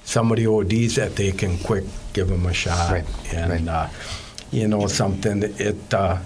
somebody 0.04 0.46
ODs 0.46 0.94
that 0.94 1.16
they 1.16 1.32
can 1.32 1.58
quick 1.58 1.84
give 2.12 2.28
them 2.28 2.46
a 2.46 2.52
shot. 2.52 2.90
Right, 2.92 3.34
And, 3.34 3.66
right. 3.66 3.68
Uh, 3.68 3.88
you 4.50 4.66
know, 4.66 4.86
something, 4.86 5.42
it, 5.42 5.92
uh, 5.92 6.18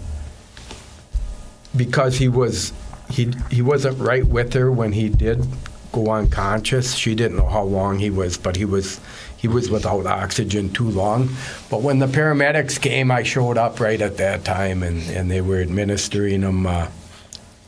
because 1.75 2.17
he 2.17 2.29
was, 2.29 2.73
he, 3.11 3.33
he 3.51 3.63
wasn't 3.63 3.99
right 3.99 4.25
with 4.25 4.53
her 4.53 4.71
when 4.71 4.93
he 4.93 5.09
did 5.09 5.45
go 5.93 6.11
unconscious. 6.11 6.95
She 6.95 7.15
didn't 7.15 7.37
know 7.37 7.49
how 7.49 7.63
long 7.63 7.99
he 7.99 8.11
was, 8.11 8.37
but 8.39 8.57
he 8.57 8.65
was, 8.65 9.01
he 9.37 9.49
was 9.49 9.71
without 9.71 10.07
oxygen 10.07 10.73
too 10.73 10.89
long. 10.89 11.29
But 11.71 11.83
when 11.83 11.99
the 11.99 12.07
paramedics 12.07 12.81
came, 12.81 13.11
I 13.11 13.23
showed 13.23 13.59
up 13.59 13.79
right 13.79 14.01
at 14.01 14.17
that 14.17 14.45
time, 14.45 14.83
and, 14.83 15.03
and 15.11 15.31
they 15.31 15.41
were 15.41 15.61
administering 15.61 16.43
him. 16.43 16.67
Uh, 16.67 16.89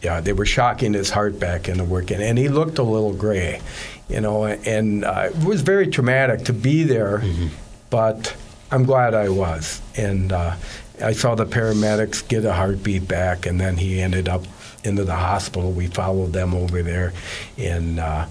yeah, 0.03 0.21
they 0.21 0.33
were 0.35 0.45
shocking 0.47 0.93
his 0.93 1.11
heart 1.11 1.39
back 1.41 1.69
into 1.69 1.85
working, 1.85 2.21
and 2.21 2.37
he 2.37 2.49
looked 2.49 2.79
a 2.79 2.83
little 2.83 3.15
gray, 3.15 3.61
you 4.09 4.21
know. 4.21 4.45
And 4.45 5.05
uh, 5.05 5.31
it 5.31 5.45
was 5.45 5.63
very 5.63 5.87
traumatic 5.87 6.45
to 6.47 6.53
be 6.53 6.83
there, 6.83 7.23
but 7.89 8.37
I'm 8.71 8.85
glad 8.85 9.15
I 9.15 9.31
was. 9.31 9.81
And 9.97 10.31
uh, 10.31 10.57
I 11.03 11.13
saw 11.13 11.35
the 11.35 11.47
paramedics 11.47 12.27
get 12.29 12.45
a 12.45 12.53
heartbeat 12.53 13.09
back, 13.09 13.47
and 13.47 13.59
then 13.59 13.79
he 13.79 14.01
ended 14.01 14.29
up 14.29 14.45
into 14.85 15.05
the 15.05 15.15
hospital. 15.17 15.73
We 15.73 15.87
followed 15.89 16.33
them 16.33 16.55
over 16.55 16.83
there, 16.83 17.13
and. 17.59 17.99
Uh, 17.99 18.27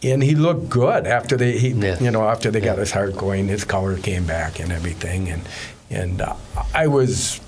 and 0.00 0.22
he 0.22 0.36
looked 0.36 0.68
good 0.68 1.08
after 1.08 1.36
they, 1.36 1.58
he, 1.58 1.70
Yeah. 1.70 1.98
you 1.98 2.12
know, 2.12 2.28
after 2.28 2.52
they 2.52 2.60
got 2.60 2.78
his 2.78 2.92
heart 2.92 3.16
going, 3.16 3.48
his 3.48 3.64
color 3.64 3.96
came 3.98 4.24
back 4.26 4.60
and 4.60 4.70
everything, 4.70 5.28
and 5.28 5.42
and 5.90 6.20
uh, 6.20 6.36
I 6.72 6.86
was, 6.86 7.40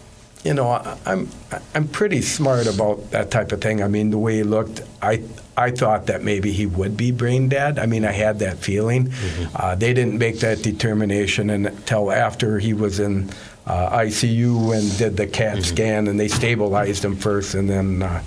you 0.42 0.54
know, 0.54 0.68
I- 0.70 0.96
I'm 1.06 1.28
I'm 1.76 1.86
pretty 1.86 2.22
smart 2.22 2.66
about 2.66 3.12
that 3.12 3.30
type 3.30 3.52
of 3.52 3.60
thing. 3.60 3.84
I 3.84 3.86
mean, 3.86 4.10
the 4.10 4.18
way 4.18 4.38
he 4.38 4.42
looked, 4.42 4.80
I 5.00 5.22
I 5.56 5.70
thought 5.70 6.06
that 6.06 6.24
maybe 6.24 6.50
he 6.50 6.66
would 6.66 6.96
be 6.96 7.12
brain 7.12 7.48
dead. 7.48 7.78
I 7.78 7.86
mean, 7.86 8.04
I 8.04 8.10
had 8.10 8.40
that 8.40 8.56
feeling. 8.58 9.12
Uh, 9.54 9.76
they 9.76 9.94
didn't 9.94 10.18
make 10.18 10.40
that 10.40 10.60
determination 10.60 11.50
until 11.50 12.10
after 12.10 12.58
he 12.58 12.72
was 12.72 12.98
in 12.98 13.30
uh, 13.66 13.98
ICU 13.98 14.76
and 14.76 14.98
did 14.98 15.16
the 15.16 15.26
CAT 15.26 15.62
scan, 15.62 16.08
and 16.08 16.18
they 16.18 16.28
stabilized 16.28 17.04
him 17.04 17.16
first, 17.16 17.54
and 17.54 17.68
then 17.68 18.02
uh, 18.02 18.22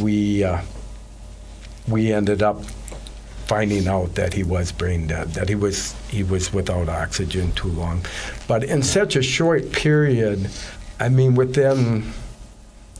we 0.00 0.44
uh, 0.44 0.60
we 1.86 2.12
ended 2.12 2.42
up 2.42 2.62
finding 3.46 3.88
out 3.88 4.14
that 4.14 4.34
he 4.34 4.42
was 4.42 4.70
brain 4.70 5.06
dead, 5.06 5.28
that 5.28 5.48
he 5.48 5.54
was 5.54 5.94
he 6.08 6.22
was 6.22 6.52
without 6.52 6.88
oxygen 6.88 7.50
too 7.52 7.68
long. 7.68 8.04
But 8.46 8.64
in 8.64 8.82
such 8.82 9.16
a 9.16 9.22
short 9.22 9.72
period, 9.72 10.50
I 11.00 11.08
mean, 11.08 11.34
within 11.34 12.12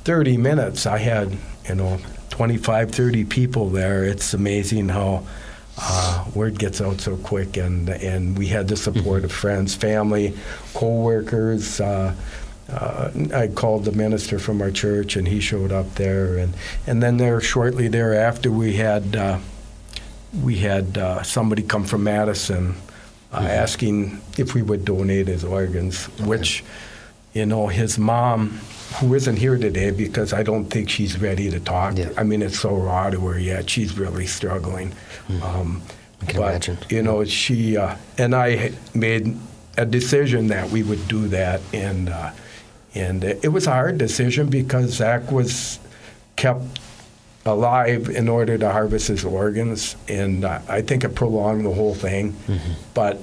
30 0.04 0.36
minutes, 0.36 0.86
I 0.86 0.98
had 0.98 1.36
you 1.68 1.74
know 1.74 1.98
25, 2.30 2.90
30 2.90 3.24
people 3.24 3.70
there. 3.70 4.04
It's 4.04 4.34
amazing 4.34 4.88
how. 4.88 5.24
Uh, 5.80 6.24
word 6.34 6.58
gets 6.58 6.80
out 6.80 7.00
so 7.00 7.16
quick, 7.16 7.56
and 7.56 7.88
and 7.88 8.36
we 8.36 8.48
had 8.48 8.68
the 8.68 8.76
support 8.76 9.24
of 9.24 9.32
friends, 9.32 9.74
family, 9.74 10.34
coworkers. 10.74 11.80
Uh, 11.80 12.14
uh, 12.70 13.10
I 13.34 13.48
called 13.48 13.84
the 13.84 13.92
minister 13.92 14.38
from 14.38 14.60
our 14.60 14.70
church, 14.70 15.16
and 15.16 15.26
he 15.26 15.40
showed 15.40 15.72
up 15.72 15.94
there, 15.94 16.36
and 16.36 16.54
and 16.86 17.02
then 17.02 17.16
there 17.16 17.40
shortly 17.40 17.88
thereafter 17.88 18.50
we 18.50 18.74
had 18.74 19.14
uh, 19.14 19.38
we 20.42 20.56
had 20.56 20.98
uh, 20.98 21.22
somebody 21.22 21.62
come 21.62 21.84
from 21.84 22.04
Madison 22.04 22.74
uh, 23.32 23.36
asking 23.36 24.20
if 24.36 24.54
we 24.54 24.62
would 24.62 24.84
donate 24.84 25.26
his 25.28 25.44
organs, 25.44 26.06
which, 26.20 26.64
you 27.32 27.46
know, 27.46 27.66
his 27.66 27.98
mom, 27.98 28.60
who 28.96 29.14
isn't 29.14 29.36
here 29.36 29.58
today 29.58 29.90
because 29.90 30.32
I 30.32 30.42
don't 30.42 30.64
think 30.64 30.88
she's 30.88 31.20
ready 31.20 31.50
to 31.50 31.60
talk. 31.60 31.96
Yeah. 31.98 32.10
I 32.16 32.22
mean, 32.22 32.42
it's 32.42 32.58
so 32.58 32.74
raw 32.74 33.10
to 33.10 33.20
her 33.28 33.38
yet. 33.38 33.68
She's 33.68 33.98
really 33.98 34.26
struggling. 34.26 34.92
Um, 35.42 35.82
I 36.22 36.26
can 36.26 36.40
but, 36.40 36.48
imagine. 36.48 36.78
You 36.88 37.02
know, 37.02 37.24
she 37.24 37.76
uh, 37.76 37.96
and 38.16 38.34
I 38.34 38.72
made 38.94 39.36
a 39.76 39.86
decision 39.86 40.48
that 40.48 40.70
we 40.70 40.82
would 40.82 41.06
do 41.06 41.28
that, 41.28 41.60
and 41.72 42.08
uh, 42.08 42.32
and 42.94 43.22
it 43.24 43.52
was 43.52 43.66
a 43.66 43.72
hard 43.72 43.98
decision 43.98 44.48
because 44.48 44.94
Zach 44.94 45.30
was 45.30 45.78
kept 46.36 46.62
alive 47.44 48.08
in 48.08 48.28
order 48.28 48.58
to 48.58 48.70
harvest 48.72 49.08
his 49.08 49.24
organs, 49.24 49.96
and 50.08 50.44
uh, 50.44 50.60
I 50.68 50.82
think 50.82 51.04
it 51.04 51.14
prolonged 51.14 51.64
the 51.64 51.72
whole 51.72 51.94
thing. 51.94 52.34
But 52.94 53.20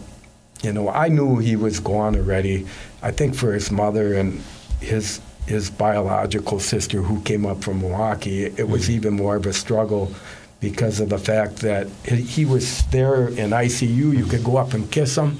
you 0.62 0.72
know, 0.72 0.90
I 0.90 1.10
knew 1.10 1.38
he 1.38 1.56
was 1.56 1.80
gone 1.80 2.16
already. 2.16 2.66
I 3.02 3.12
think 3.12 3.36
for 3.36 3.54
his 3.54 3.72
mother 3.72 4.14
and 4.14 4.42
his 4.80 5.20
his 5.48 5.70
biological 5.70 6.60
sister 6.60 7.02
who 7.02 7.22
came 7.22 7.46
up 7.46 7.64
from 7.64 7.82
Milwaukee, 7.82 8.46
it 8.46 8.68
was 8.68 8.90
even 8.90 9.14
more 9.14 9.36
of 9.36 9.46
a 9.46 9.54
struggle 9.54 10.12
because 10.60 11.00
of 11.00 11.10
the 11.10 11.18
fact 11.20 11.58
that 11.58 11.88
he, 12.06 12.16
he 12.22 12.46
was 12.46 12.84
there 12.88 13.28
in 13.28 13.52
ICU. 13.52 14.18
You 14.18 14.26
could 14.26 14.44
go 14.44 14.58
up 14.58 14.74
and 14.74 14.90
kiss 14.92 15.18
him, 15.18 15.38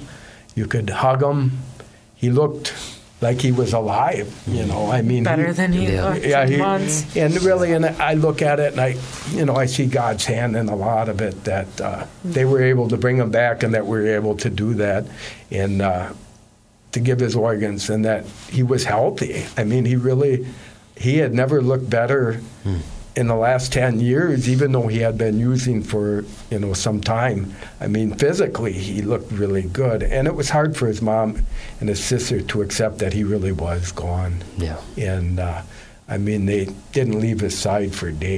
you 0.54 0.66
could 0.66 0.88
hug 0.90 1.22
him. 1.22 1.58
He 2.14 2.30
looked 2.30 2.72
like 3.20 3.40
he 3.40 3.50
was 3.50 3.72
alive. 3.72 4.32
You 4.46 4.64
know, 4.66 4.90
I 4.90 5.02
mean, 5.02 5.24
Better 5.24 5.46
he- 5.48 5.52
than 5.52 5.72
he 5.72 5.92
Yeah. 5.92 6.10
looked 6.10 6.24
yeah, 6.26 6.46
he, 6.46 6.56
months. 6.58 7.16
and 7.16 7.42
really, 7.42 7.72
and 7.72 7.84
I 7.86 8.14
look 8.14 8.42
at 8.42 8.60
it, 8.60 8.72
and 8.72 8.80
I, 8.80 8.96
you 9.32 9.44
know, 9.44 9.56
I 9.56 9.66
see 9.66 9.86
God's 9.86 10.24
hand 10.26 10.54
in 10.54 10.68
a 10.68 10.76
lot 10.76 11.08
of 11.08 11.20
it. 11.20 11.44
That 11.44 11.80
uh, 11.80 12.06
they 12.24 12.44
were 12.44 12.62
able 12.62 12.88
to 12.88 12.96
bring 12.96 13.16
him 13.16 13.30
back, 13.30 13.62
and 13.62 13.74
that 13.74 13.86
we 13.86 13.98
were 13.98 14.06
able 14.14 14.36
to 14.36 14.50
do 14.50 14.74
that, 14.74 15.06
and 15.50 15.80
uh, 15.82 16.12
to 16.96 17.00
give 17.00 17.20
his 17.20 17.36
organs, 17.36 17.90
and 17.90 18.04
that 18.06 18.24
he 18.50 18.62
was 18.62 18.84
healthy. 18.84 19.44
I 19.56 19.64
mean, 19.64 19.84
he 19.84 19.96
really, 19.96 20.46
he 20.96 21.18
had 21.18 21.32
never 21.34 21.60
looked 21.62 21.88
better 21.90 22.40
in 23.14 23.26
the 23.28 23.34
last 23.36 23.72
ten 23.72 24.00
years, 24.00 24.48
even 24.48 24.72
though 24.72 24.88
he 24.88 24.98
had 25.00 25.16
been 25.18 25.38
using 25.38 25.82
for 25.82 26.24
you 26.50 26.58
know 26.58 26.72
some 26.72 27.00
time. 27.02 27.54
I 27.80 27.86
mean, 27.86 28.14
physically, 28.14 28.72
he 28.72 29.02
looked 29.02 29.30
really 29.30 29.62
good, 29.62 30.02
and 30.02 30.26
it 30.26 30.34
was 30.34 30.48
hard 30.50 30.74
for 30.76 30.86
his 30.86 31.00
mom 31.02 31.44
and 31.80 31.88
his 31.90 32.02
sister 32.02 32.40
to 32.40 32.62
accept 32.62 32.98
that 32.98 33.12
he 33.12 33.24
really 33.24 33.52
was 33.52 33.92
gone 33.92 34.42
Yeah. 34.56 34.78
and 34.96 35.38
uh, 35.38 35.62
I 36.08 36.16
mean 36.18 36.46
they 36.46 36.68
didn't 36.92 37.20
leave 37.20 37.40
his 37.40 37.56
side 37.58 37.94
for 37.94 38.10
days. 38.10 38.34